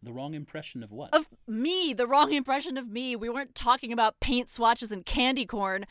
The 0.01 0.11
wrong 0.13 0.33
impression 0.33 0.81
of 0.83 0.91
what? 0.91 1.13
Of 1.13 1.27
me, 1.47 1.93
the 1.93 2.07
wrong 2.07 2.33
impression 2.33 2.77
of 2.77 2.89
me. 2.89 3.15
We 3.15 3.29
weren't 3.29 3.55
talking 3.55 3.91
about 3.93 4.19
paint 4.19 4.49
swatches 4.49 4.91
and 4.91 5.05
candy 5.05 5.45
corn. 5.45 5.85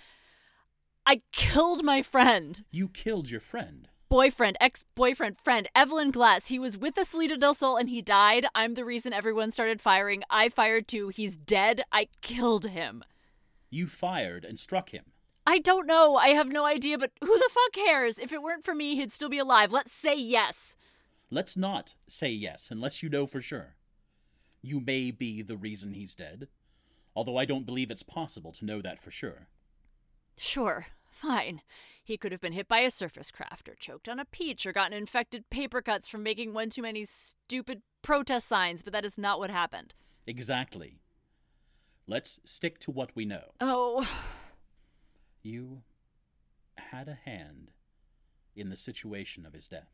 I 1.11 1.22
killed 1.32 1.82
my 1.84 2.02
friend. 2.02 2.62
You 2.70 2.86
killed 2.90 3.30
your 3.30 3.40
friend. 3.40 3.88
Boyfriend, 4.11 4.59
ex 4.61 4.84
boyfriend, 4.94 5.38
friend, 5.38 5.66
Evelyn 5.74 6.11
Glass. 6.11 6.48
He 6.48 6.59
was 6.59 6.76
with 6.76 6.96
the 6.96 7.04
Salida 7.06 7.38
del 7.38 7.54
Sol 7.54 7.78
and 7.78 7.88
he 7.88 8.02
died. 8.02 8.44
I'm 8.54 8.74
the 8.74 8.84
reason 8.84 9.14
everyone 9.14 9.50
started 9.50 9.80
firing. 9.80 10.22
I 10.28 10.50
fired 10.50 10.86
too. 10.86 11.09
He's 11.09 11.34
dead. 11.34 11.80
I 11.90 12.09
killed 12.20 12.66
him. 12.66 13.02
You 13.70 13.86
fired 13.86 14.44
and 14.44 14.59
struck 14.59 14.90
him. 14.90 15.04
I 15.46 15.61
don't 15.61 15.86
know. 15.86 16.16
I 16.16 16.28
have 16.28 16.52
no 16.52 16.66
idea, 16.66 16.98
but 16.98 17.12
who 17.22 17.38
the 17.38 17.50
fuck 17.50 17.72
cares? 17.72 18.18
If 18.18 18.30
it 18.30 18.42
weren't 18.42 18.66
for 18.66 18.74
me, 18.74 18.94
he'd 18.96 19.11
still 19.11 19.30
be 19.30 19.38
alive. 19.38 19.72
Let's 19.72 19.92
say 19.92 20.14
yes. 20.14 20.76
Let's 21.30 21.56
not 21.56 21.94
say 22.06 22.28
yes 22.28 22.68
unless 22.70 23.02
you 23.02 23.09
know 23.09 23.26
for 23.26 23.40
sure. 23.40 23.76
You 24.61 24.78
may 24.78 25.11
be 25.11 25.40
the 25.40 25.56
reason 25.56 25.94
he's 25.94 26.14
dead, 26.14 26.48
although 27.16 27.38
I 27.38 27.46
don't 27.46 27.64
believe 27.64 27.90
it's 27.90 28.02
possible 28.02 28.52
to 28.52 28.66
know 28.66 28.82
that 28.82 28.98
for 28.98 29.11
sure. 29.11 29.48
Sure, 30.36 30.86
fine. 31.18 31.62
He 32.02 32.16
could 32.16 32.32
have 32.32 32.40
been 32.40 32.52
hit 32.52 32.68
by 32.68 32.80
a 32.80 32.90
surface 32.90 33.30
craft, 33.30 33.68
or 33.68 33.74
choked 33.74 34.08
on 34.08 34.18
a 34.18 34.24
peach, 34.24 34.64
or 34.64 34.72
gotten 34.72 34.96
infected 34.96 35.50
paper 35.50 35.82
cuts 35.82 36.08
from 36.08 36.22
making 36.22 36.54
one 36.54 36.70
too 36.70 36.82
many 36.82 37.04
stupid 37.04 37.82
protest 38.02 38.48
signs, 38.48 38.82
but 38.82 38.92
that 38.92 39.04
is 39.04 39.18
not 39.18 39.38
what 39.38 39.50
happened. 39.50 39.94
Exactly. 40.26 41.00
Let's 42.06 42.40
stick 42.44 42.78
to 42.80 42.90
what 42.90 43.14
we 43.14 43.24
know. 43.24 43.52
Oh. 43.60 44.08
You 45.40 45.82
had 46.76 47.08
a 47.08 47.14
hand 47.14 47.70
in 48.56 48.70
the 48.70 48.76
situation 48.76 49.46
of 49.46 49.52
his 49.52 49.68
death. 49.68 49.92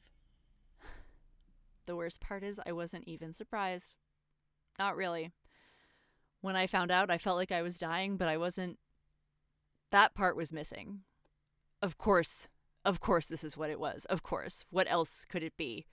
The 1.86 1.94
worst 1.94 2.20
part 2.20 2.42
is, 2.42 2.58
I 2.66 2.72
wasn't 2.72 3.04
even 3.06 3.34
surprised. 3.34 3.94
Not 4.78 4.96
really. 4.96 5.32
When 6.40 6.56
I 6.56 6.66
found 6.66 6.90
out, 6.90 7.10
I 7.10 7.18
felt 7.18 7.36
like 7.36 7.52
I 7.52 7.62
was 7.62 7.78
dying, 7.78 8.16
but 8.16 8.26
I 8.26 8.36
wasn't. 8.38 8.78
That 9.90 10.14
part 10.14 10.34
was 10.34 10.52
missing. 10.52 11.00
Of 11.85 11.99
course, 11.99 12.49
of 12.82 12.99
course, 12.99 13.26
this 13.26 13.45
is 13.45 13.59
what 13.59 13.68
it 13.68 13.78
was. 13.78 14.07
Of 14.07 14.22
course. 14.22 14.64
What 14.70 14.91
else 14.91 15.26
could 15.28 15.43
it 15.43 15.55
be? 15.59 15.85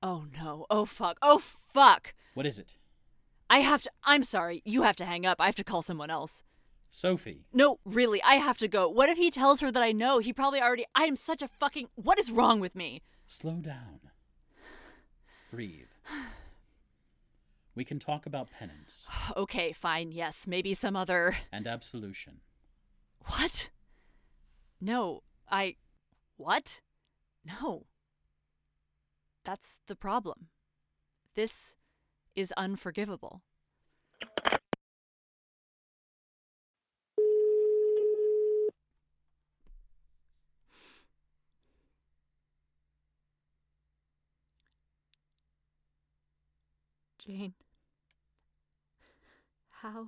Oh 0.00 0.26
no. 0.40 0.64
Oh 0.70 0.84
fuck. 0.84 1.18
Oh 1.20 1.38
fuck. 1.38 2.14
What 2.34 2.46
is 2.46 2.56
it? 2.56 2.76
I 3.50 3.58
have 3.58 3.82
to. 3.82 3.90
I'm 4.04 4.22
sorry. 4.22 4.62
You 4.64 4.82
have 4.82 4.94
to 4.94 5.04
hang 5.04 5.26
up. 5.26 5.40
I 5.40 5.46
have 5.46 5.56
to 5.56 5.64
call 5.64 5.82
someone 5.82 6.08
else. 6.08 6.44
Sophie. 6.88 7.46
No, 7.52 7.80
really, 7.84 8.22
I 8.22 8.34
have 8.34 8.58
to 8.58 8.68
go. 8.68 8.88
What 8.88 9.08
if 9.08 9.18
he 9.18 9.32
tells 9.32 9.58
her 9.58 9.72
that 9.72 9.82
I 9.82 9.90
know? 9.90 10.20
He 10.20 10.32
probably 10.32 10.62
already. 10.62 10.84
I 10.94 11.06
am 11.06 11.16
such 11.16 11.42
a 11.42 11.48
fucking. 11.48 11.88
What 11.96 12.20
is 12.20 12.30
wrong 12.30 12.60
with 12.60 12.76
me? 12.76 13.02
Slow 13.26 13.56
down. 13.56 13.98
Breathe. 15.50 15.88
We 17.74 17.84
can 17.84 17.98
talk 17.98 18.24
about 18.24 18.52
penance. 18.52 19.08
Okay, 19.36 19.72
fine. 19.72 20.12
Yes, 20.12 20.46
maybe 20.46 20.74
some 20.74 20.94
other. 20.94 21.38
And 21.52 21.66
absolution. 21.66 22.40
What? 23.26 23.70
No, 24.80 25.22
I. 25.50 25.76
What? 26.36 26.80
No. 27.44 27.86
That's 29.44 29.78
the 29.86 29.96
problem. 29.96 30.48
This 31.34 31.74
is 32.36 32.52
unforgivable. 32.56 33.42
Jane. 47.18 47.54
How? 49.70 50.06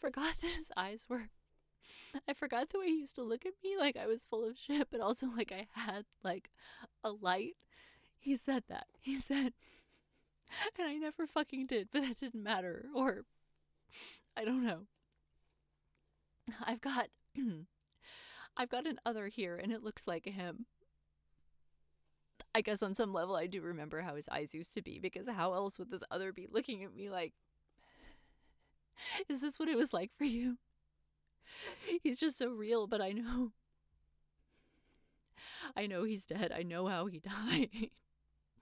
Forgot 0.00 0.34
that 0.40 0.50
his 0.50 0.72
eyes 0.76 1.06
were. 1.08 1.28
I 2.28 2.32
forgot 2.32 2.70
the 2.70 2.80
way 2.80 2.86
he 2.86 3.00
used 3.00 3.14
to 3.16 3.22
look 3.22 3.46
at 3.46 3.52
me 3.62 3.76
like 3.78 3.96
I 3.96 4.06
was 4.06 4.26
full 4.28 4.44
of 4.48 4.56
shit, 4.58 4.88
but 4.90 5.00
also 5.00 5.26
like 5.36 5.52
I 5.52 5.66
had 5.72 6.04
like 6.24 6.50
a 7.04 7.10
light. 7.10 7.56
He 8.18 8.36
said 8.36 8.64
that. 8.68 8.86
He 9.00 9.16
said. 9.16 9.52
And 10.76 10.88
I 10.88 10.96
never 10.96 11.28
fucking 11.28 11.68
did, 11.68 11.90
but 11.92 12.02
that 12.02 12.18
didn't 12.18 12.42
matter. 12.42 12.86
Or. 12.92 13.24
I 14.36 14.44
don't 14.44 14.64
know. 14.64 14.80
I've 16.64 16.80
got. 16.80 17.08
I've 18.56 18.68
got 18.68 18.84
an 18.84 18.98
other 19.06 19.28
here, 19.28 19.56
and 19.56 19.70
it 19.72 19.84
looks 19.84 20.08
like 20.08 20.24
him. 20.24 20.66
I 22.52 22.62
guess 22.62 22.82
on 22.82 22.96
some 22.96 23.12
level 23.12 23.36
I 23.36 23.46
do 23.46 23.60
remember 23.62 24.00
how 24.00 24.16
his 24.16 24.28
eyes 24.28 24.52
used 24.52 24.74
to 24.74 24.82
be, 24.82 24.98
because 24.98 25.28
how 25.28 25.54
else 25.54 25.78
would 25.78 25.90
this 25.90 26.02
other 26.10 26.32
be 26.32 26.48
looking 26.50 26.82
at 26.82 26.94
me 26.94 27.10
like. 27.10 27.32
Is 29.28 29.40
this 29.40 29.58
what 29.58 29.68
it 29.68 29.76
was 29.76 29.92
like 29.92 30.10
for 30.16 30.24
you? 30.24 30.58
He's 32.02 32.18
just 32.18 32.38
so 32.38 32.48
real, 32.48 32.86
but 32.86 33.00
I 33.00 33.12
know. 33.12 33.52
I 35.76 35.86
know 35.86 36.04
he's 36.04 36.26
dead. 36.26 36.52
I 36.52 36.62
know 36.62 36.86
how 36.86 37.06
he 37.06 37.18
died. 37.20 37.90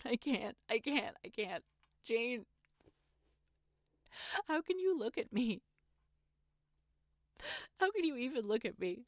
I 0.04 0.16
can't. 0.16 0.56
I 0.70 0.78
can't. 0.78 1.16
I 1.24 1.28
can't. 1.28 1.64
Jane. 2.04 2.46
How 4.46 4.62
can 4.62 4.78
you 4.78 4.98
look 4.98 5.18
at 5.18 5.32
me? 5.32 5.60
How 7.78 7.90
can 7.90 8.04
you 8.04 8.16
even 8.16 8.46
look 8.46 8.64
at 8.64 8.78
me? 8.78 9.04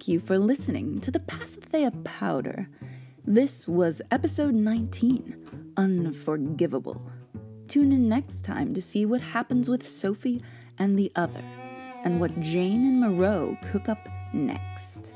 Thank 0.00 0.08
you 0.08 0.20
for 0.20 0.38
listening 0.38 0.98
to 1.02 1.10
the 1.10 1.18
Pasithea 1.18 1.92
Powder. 2.04 2.70
This 3.26 3.68
was 3.68 4.00
episode 4.10 4.54
19 4.54 5.72
Unforgivable. 5.76 7.02
Tune 7.68 7.92
in 7.92 8.08
next 8.08 8.42
time 8.42 8.72
to 8.72 8.80
see 8.80 9.04
what 9.04 9.20
happens 9.20 9.68
with 9.68 9.86
Sophie 9.86 10.42
and 10.78 10.98
the 10.98 11.12
other, 11.16 11.44
and 12.02 12.18
what 12.18 12.40
Jane 12.40 12.86
and 12.86 12.98
Moreau 12.98 13.58
cook 13.70 13.90
up 13.90 13.98
next. 14.32 15.12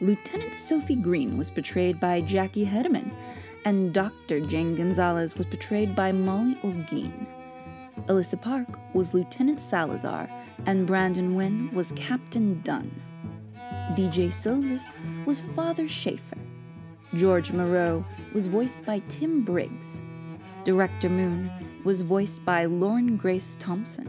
Lieutenant 0.00 0.54
Sophie 0.54 0.96
Green 0.96 1.36
was 1.36 1.50
portrayed 1.50 2.00
by 2.00 2.22
Jackie 2.22 2.64
Hedeman, 2.64 3.12
and 3.66 3.92
Dr. 3.92 4.40
Jane 4.40 4.76
Gonzalez 4.76 5.36
was 5.36 5.46
portrayed 5.46 5.94
by 5.94 6.10
Molly 6.10 6.54
Olguin. 6.62 7.26
Elissa 8.08 8.38
Park 8.38 8.78
was 8.94 9.12
Lieutenant 9.12 9.60
Salazar, 9.60 10.26
and 10.64 10.86
Brandon 10.86 11.34
Nguyen 11.34 11.70
was 11.74 11.92
Captain 11.92 12.62
Dunn. 12.62 12.90
DJ 13.96 14.28
Sylvis 14.28 14.84
was 15.26 15.40
Father 15.56 15.88
Schaefer. 15.88 16.38
George 17.16 17.50
Moreau 17.50 18.04
was 18.32 18.46
voiced 18.46 18.80
by 18.84 19.00
Tim 19.08 19.42
Briggs. 19.42 20.00
Director 20.64 21.08
Moon 21.08 21.50
was 21.82 22.02
voiced 22.02 22.44
by 22.44 22.66
Lauren 22.66 23.16
Grace 23.16 23.56
Thompson, 23.58 24.08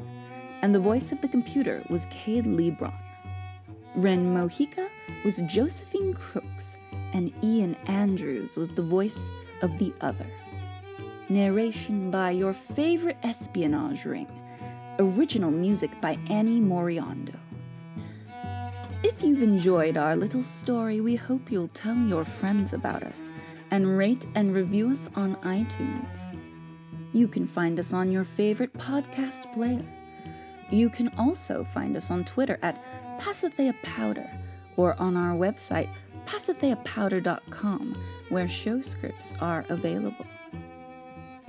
and 0.62 0.76
the 0.76 0.80
voice 0.80 1.12
of 1.12 1.20
the 1.22 1.28
computer 1.28 1.84
was 1.90 2.06
Cade 2.12 2.46
Leebron. 2.46 2.94
Rin 3.96 4.32
Mojica 4.32 4.88
was 5.26 5.42
Josephine 5.48 6.14
Crooks, 6.14 6.78
and 7.14 7.34
Ian 7.44 7.76
Andrews 7.88 8.58
was 8.58 8.70
the 8.70 8.84
voice 8.84 9.32
of 9.64 9.80
the 9.80 9.92
other. 10.02 10.28
Narration 11.28 12.12
by 12.12 12.30
your 12.30 12.54
favorite 12.54 13.18
espionage 13.24 14.06
ring. 14.06 14.28
Original 15.00 15.50
music 15.50 15.90
by 16.02 16.20
Annie 16.30 16.62
Moriondo. 16.62 17.36
If 19.04 19.24
you've 19.24 19.41
enjoyed 19.41 19.97
our 19.97 20.16
little 20.16 20.43
story, 20.43 21.02
we 21.02 21.16
hope 21.16 21.52
you'll 21.52 21.70
tell 21.70 21.97
your 21.97 22.24
friends 22.24 22.74
about 22.74 23.02
us 23.02 23.34
and 23.72 23.97
rate 23.97 24.28
and 24.36 24.54
review 24.54 24.91
us 24.91 25.10
on 25.16 25.38
iTunes. 25.38 26.38
You 27.12 27.28
can 27.28 27.47
find 27.47 27.80
us 27.80 27.93
on 27.93 28.12
your 28.12 28.24
favorite 28.24 28.74
podcast 28.74 29.52
player. 29.56 29.84
You 30.70 30.88
can 30.89 31.10
also 31.18 31.66
find 31.74 31.97
us 31.97 32.12
on 32.12 32.26
Twitter 32.26 32.60
at 32.62 32.80
Pasithea 33.20 33.74
Powder 33.82 34.30
or 34.78 34.95
on 35.02 35.18
our 35.18 35.36
website 35.36 35.89
pasitheapowder.com 36.28 37.95
where 38.30 38.47
show 38.47 38.82
scripts 38.82 39.34
are 39.41 39.66
available. 39.70 40.28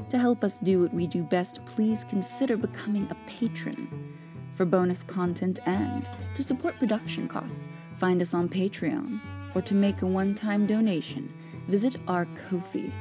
To 0.08 0.18
help 0.18 0.42
us 0.42 0.58
do 0.58 0.80
what 0.80 0.94
we 0.94 1.06
do 1.06 1.22
best, 1.22 1.60
please 1.66 2.04
consider 2.08 2.56
becoming 2.56 3.06
a 3.10 3.16
patron. 3.26 4.18
For 4.54 4.64
bonus 4.64 5.02
content 5.02 5.58
and 5.66 6.08
to 6.34 6.42
support 6.42 6.78
production 6.78 7.28
costs, 7.28 7.66
find 7.96 8.20
us 8.20 8.34
on 8.34 8.48
Patreon, 8.48 9.20
or 9.54 9.62
to 9.62 9.74
make 9.74 10.02
a 10.02 10.06
one 10.06 10.34
time 10.34 10.66
donation, 10.66 11.32
visit 11.68 11.96
our 12.06 12.26
Ko-fi. 12.48 12.92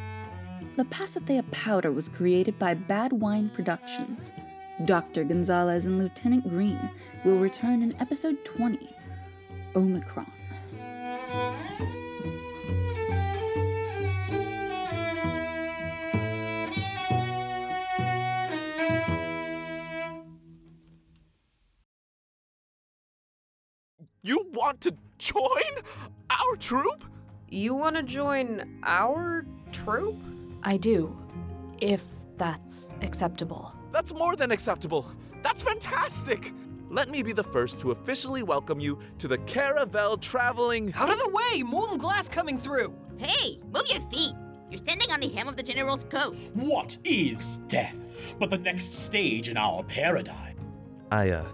The 0.77 0.85
Pasithea 0.85 1.49
Powder 1.51 1.91
was 1.91 2.07
created 2.07 2.57
by 2.57 2.73
Bad 2.73 3.11
Wine 3.11 3.49
Productions. 3.53 4.31
Dr. 4.85 5.23
Gonzalez 5.23 5.85
and 5.85 5.99
Lieutenant 5.99 6.49
Green 6.49 6.89
will 7.25 7.37
return 7.37 7.83
in 7.83 7.99
episode 7.99 8.43
20 8.45 8.95
Omicron. 9.75 10.31
You 24.23 24.45
want 24.53 24.81
to 24.81 24.95
join 25.17 25.63
our 26.29 26.55
troop? 26.59 27.05
You 27.49 27.73
want 27.73 27.95
to 27.95 28.03
join 28.03 28.79
our 28.83 29.47
troop? 29.71 30.15
I 30.61 30.77
do, 30.77 31.17
if 31.79 32.05
that's 32.37 32.93
acceptable. 33.01 33.73
That's 33.91 34.13
more 34.13 34.35
than 34.35 34.51
acceptable. 34.51 35.11
That's 35.41 35.63
fantastic. 35.63 36.53
Let 36.91 37.09
me 37.09 37.23
be 37.23 37.33
the 37.33 37.43
first 37.43 37.81
to 37.81 37.89
officially 37.93 38.43
welcome 38.43 38.79
you 38.79 38.99
to 39.17 39.27
the 39.27 39.39
Caravel 39.39 40.17
Traveling. 40.17 40.93
Out 40.93 41.09
of 41.09 41.17
the 41.17 41.29
way! 41.29 41.63
Molten 41.63 41.97
glass 41.97 42.29
coming 42.29 42.59
through! 42.59 42.93
Hey, 43.17 43.57
move 43.73 43.87
your 43.87 44.07
feet! 44.11 44.33
You're 44.69 44.77
standing 44.77 45.11
on 45.11 45.19
the 45.19 45.29
hem 45.29 45.47
of 45.47 45.57
the 45.57 45.63
General's 45.63 46.05
coat. 46.05 46.35
What 46.53 46.95
is 47.03 47.57
death 47.67 48.35
but 48.37 48.51
the 48.51 48.59
next 48.59 49.03
stage 49.03 49.49
in 49.49 49.57
our 49.57 49.81
paradigm? 49.81 50.57
I, 51.11 51.31
uh, 51.31 51.45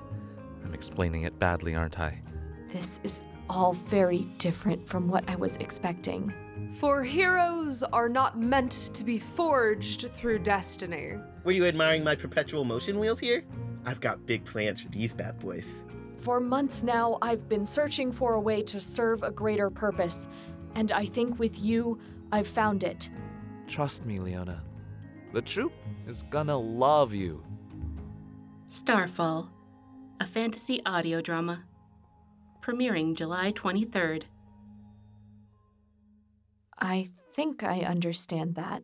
I'm 0.66 0.74
explaining 0.74 1.22
it 1.24 1.40
badly, 1.40 1.74
aren't 1.74 1.98
I? 1.98 2.24
This 2.72 3.00
is 3.04 3.24
all 3.50 3.74
very 3.74 4.24
different 4.38 4.88
from 4.88 5.08
what 5.08 5.30
I 5.30 5.36
was 5.36 5.56
expecting. 5.58 6.34
For 6.72 7.02
heroes 7.04 7.82
are 7.82 8.10
not 8.10 8.40
meant 8.40 8.72
to 8.94 9.06
be 9.06 9.18
forged 9.18 10.10
through 10.12 10.40
destiny. 10.40 11.14
Were 11.44 11.54
you 11.54 11.66
admiring 11.66 12.04
my 12.04 12.16
perpetual 12.16 12.66
motion 12.66 13.00
wheels 13.00 13.20
here? 13.20 13.44
I've 13.86 14.02
got 14.02 14.26
big 14.26 14.44
plans 14.44 14.82
for 14.82 14.90
these 14.90 15.14
bad 15.14 15.40
boys. 15.40 15.84
For 16.18 16.40
months 16.40 16.84
now, 16.84 17.20
I've 17.22 17.48
been 17.48 17.66
searching 17.66 18.12
for 18.12 18.34
a 18.34 18.40
way 18.40 18.62
to 18.64 18.80
serve 18.82 19.24
a 19.24 19.32
greater 19.32 19.70
purpose, 19.70 20.28
and 20.76 20.92
I 20.92 21.06
think 21.06 21.40
with 21.40 21.60
you, 21.60 22.00
I've 22.32 22.48
found 22.48 22.84
it. 22.84 23.10
Trust 23.68 24.06
me, 24.06 24.20
Leona. 24.20 24.62
The 25.32 25.42
troop 25.42 25.72
is 26.06 26.24
gonna 26.24 26.58
love 26.58 27.14
you. 27.14 27.44
Starfall, 28.66 29.50
a 30.20 30.26
fantasy 30.26 30.82
audio 30.86 31.22
drama. 31.22 31.64
Premiering 32.68 33.16
July 33.16 33.54
23rd. 33.54 34.24
I 36.78 37.08
think 37.34 37.64
I 37.64 37.80
understand 37.80 38.56
that. 38.56 38.84